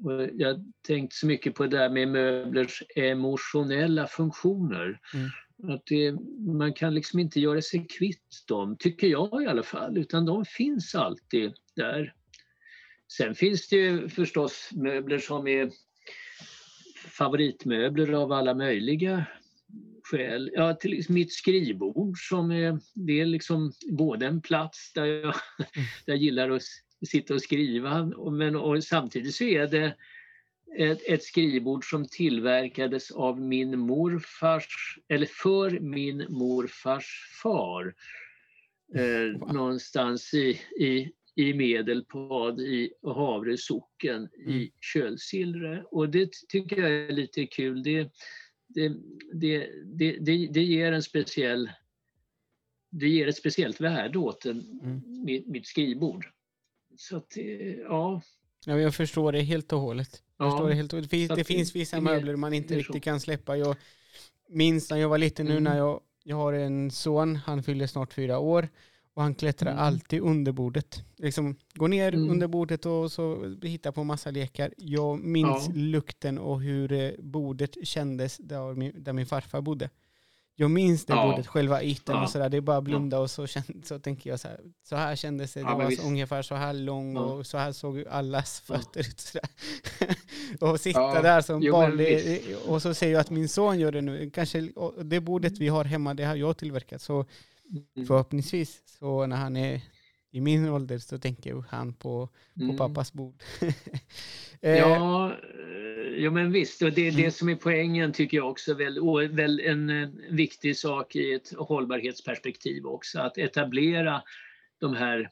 [0.05, 5.01] och jag har tänkt så mycket på det där med möblers emotionella funktioner.
[5.14, 5.31] Mm.
[5.70, 6.12] Att det,
[6.47, 10.45] man kan liksom inte göra sig kvitt dem, tycker jag i alla fall, utan de
[10.45, 12.15] finns alltid där.
[13.12, 15.70] Sen finns det ju förstås möbler som är
[17.07, 19.27] favoritmöbler av alla möjliga
[20.11, 20.51] skäl.
[20.55, 25.35] Ja, till mitt skrivbord som är, det är liksom både en plats där jag, mm.
[26.07, 26.62] där jag gillar att
[27.09, 29.97] sitta och skriva men och samtidigt så är det
[30.76, 37.94] ett, ett skrivbord som tillverkades av min morfars, eller för min morfars far.
[38.94, 39.55] Eh, wow.
[39.55, 44.51] Någonstans i, i, i Medelpad i Havre socken mm.
[44.51, 45.84] i Kölsilre.
[45.90, 47.82] Och det tycker jag är lite kul.
[47.82, 48.10] Det,
[48.68, 48.88] det,
[49.32, 51.70] det, det, det, det ger en speciell
[53.01, 55.02] det ger ett speciellt värde åt en, mm.
[55.46, 56.26] mitt, skrivbord.
[56.96, 58.22] Så att, ja.
[58.66, 58.78] ja.
[58.80, 60.23] Jag förstår det helt och hållet.
[60.39, 60.65] Ja.
[60.65, 63.56] Det, helt det, finns, det finns vissa möbler man inte riktigt kan släppa.
[63.56, 63.77] Jag
[64.48, 65.65] minns när jag var liten nu mm.
[65.65, 68.69] när jag, jag har en son, han fyller snart fyra år.
[69.15, 69.85] Och han klättrar mm.
[69.85, 71.05] alltid under bordet.
[71.16, 72.31] Liksom, går ner mm.
[72.31, 74.74] under bordet och så hittar på massa lekar.
[74.77, 75.73] Jag minns ja.
[75.74, 79.90] lukten och hur eh, bordet kändes där min, där min farfar bodde.
[80.56, 81.31] Jag minns det ja.
[81.31, 82.22] bordet, själva ytan ja.
[82.22, 82.48] och sådär.
[82.48, 83.47] Det är bara blunda och så,
[83.85, 84.60] så tänker jag så här.
[84.89, 85.60] Så här kändes det.
[85.60, 89.20] Det var så, ungefär så här lång och så här såg allas fötter ut.
[89.20, 89.48] Sådär.
[90.60, 91.97] och sitta där som jo, barn.
[91.97, 94.31] Det, och så ser jag att min son gör det nu.
[94.31, 94.68] Kanske,
[95.02, 97.02] det bordet vi har hemma, det har jag tillverkat.
[97.02, 97.26] Så
[97.70, 98.06] Mm.
[98.06, 99.81] Förhoppningsvis, så när han är
[100.35, 102.77] i min ålder så tänker han på, på mm.
[102.77, 103.35] pappas bord.
[104.61, 106.82] Eh, ja, eh, ja, men visst.
[106.82, 107.31] Och det är det mm.
[107.31, 108.74] som är poängen tycker jag också.
[108.74, 113.20] Väl, och väl en, en viktig sak i ett hållbarhetsperspektiv också.
[113.20, 114.23] Att etablera
[114.81, 115.31] de här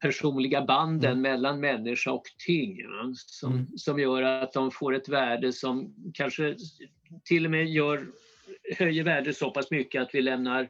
[0.00, 1.22] personliga banden mm.
[1.22, 2.78] mellan människa och ting
[3.16, 3.78] som, mm.
[3.78, 6.56] som gör att de får ett värde som kanske
[7.24, 8.06] till och med gör,
[8.78, 10.68] höjer värdet så pass mycket att vi lämnar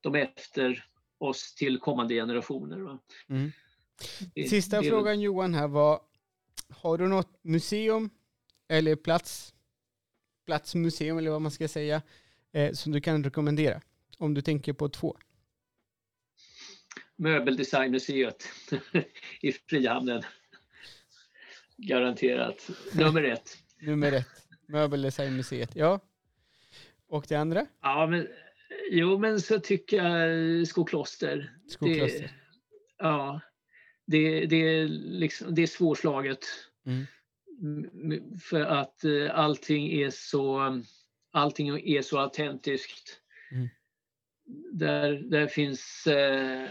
[0.00, 0.84] dem efter
[1.18, 2.98] oss till kommande generationer.
[3.28, 3.52] Mm.
[4.48, 6.00] Sista det, frågan Johan här var,
[6.68, 8.10] har du något museum
[8.68, 9.54] eller plats,
[10.46, 12.02] platsmuseum eller vad man ska säga,
[12.52, 13.80] eh, som du kan rekommendera?
[14.18, 15.16] Om du tänker på två.
[17.16, 18.48] Möbeldesignmuseet
[19.40, 20.22] i Frihamnen.
[21.76, 22.70] Garanterat.
[22.92, 23.58] Nummer ett.
[23.78, 24.28] Nummer ett.
[24.66, 26.00] Möbeldesignmuseet, ja.
[27.08, 27.66] Och det andra?
[27.80, 28.28] Ja, men
[28.90, 31.56] Jo, men så tycker jag Skokloster.
[31.68, 32.20] Skokloster.
[32.20, 32.30] Det,
[32.98, 33.40] ja,
[34.06, 36.38] det, det, är liksom, det är svårslaget.
[36.86, 37.06] Mm.
[38.40, 40.60] För att eh, allting är så,
[41.32, 43.20] allting är så autentiskt.
[43.52, 43.68] Mm.
[44.72, 46.68] Där, där finns eh,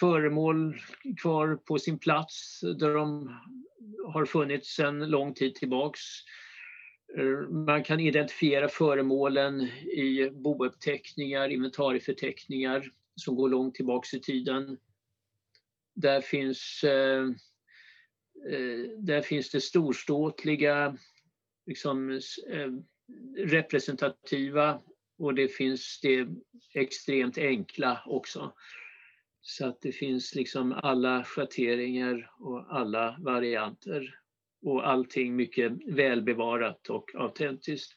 [0.00, 0.76] föremål
[1.22, 3.28] kvar på sin plats där de
[4.12, 6.00] har funnits sedan lång tid tillbaks.
[7.16, 9.60] Eh, man kan identifiera föremålen
[9.92, 14.78] i bouppteckningar, inventarieförteckningar som går långt tillbaks i tiden.
[15.94, 17.22] Där finns, eh,
[18.52, 20.96] eh där finns det storståtliga,
[21.66, 22.10] liksom,
[22.50, 22.72] eh,
[23.36, 24.82] representativa
[25.18, 26.28] och det finns det
[26.74, 28.52] extremt enkla också.
[29.40, 34.25] Så att det finns liksom alla schatteringar och alla varianter
[34.62, 37.96] och allting mycket välbevarat och autentiskt.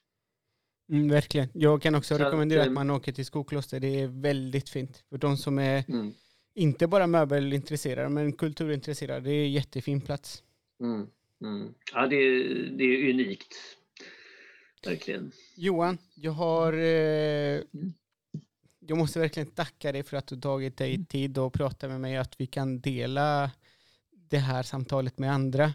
[0.90, 1.50] Mm, verkligen.
[1.54, 3.80] Jag kan också Så rekommendera att, att, man åker till Skokloster.
[3.80, 5.04] Det är väldigt fint.
[5.10, 6.14] För de som är mm.
[6.54, 9.30] inte bara möbelintresserade men kulturintresserade.
[9.30, 10.44] Det är en jättefin plats.
[10.82, 11.08] Mm.
[11.42, 11.74] Mm.
[11.94, 13.56] Ja, det är, det är unikt.
[14.86, 15.32] Verkligen.
[15.56, 16.74] Johan, jag har...
[16.74, 17.94] Eh, mm.
[18.80, 22.18] jag måste verkligen tacka dig för att du tagit dig tid att prata med mig.
[22.18, 23.52] Att vi kan dela
[24.30, 25.74] det här samtalet med andra.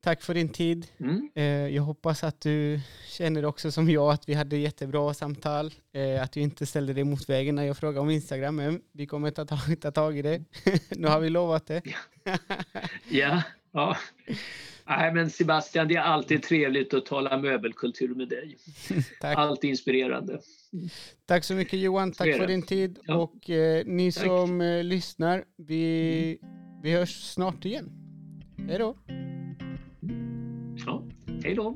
[0.00, 0.86] Tack för din tid.
[1.00, 1.30] Mm.
[1.34, 5.74] Eh, jag hoppas att du känner också som jag att vi hade jättebra samtal.
[5.92, 8.56] Eh, att du inte ställde dig mot vägen när jag frågade om Instagram.
[8.56, 10.44] Men vi kommer ta tag, ta tag i det.
[10.90, 11.82] nu har vi lovat det.
[13.08, 13.42] ja,
[13.72, 13.96] ja.
[14.88, 18.56] Nej, men Sebastian, det är alltid trevligt att tala möbelkultur med dig.
[19.20, 19.38] Tack.
[19.38, 20.40] Alltid inspirerande.
[21.26, 22.98] Tack så mycket Johan, tack för din tid.
[23.04, 23.14] Ja.
[23.14, 24.24] Och eh, ni tack.
[24.24, 26.38] som eh, lyssnar, vi,
[26.82, 27.90] vi hörs snart igen.
[28.68, 28.96] Hej då!
[31.46, 31.74] Hej då!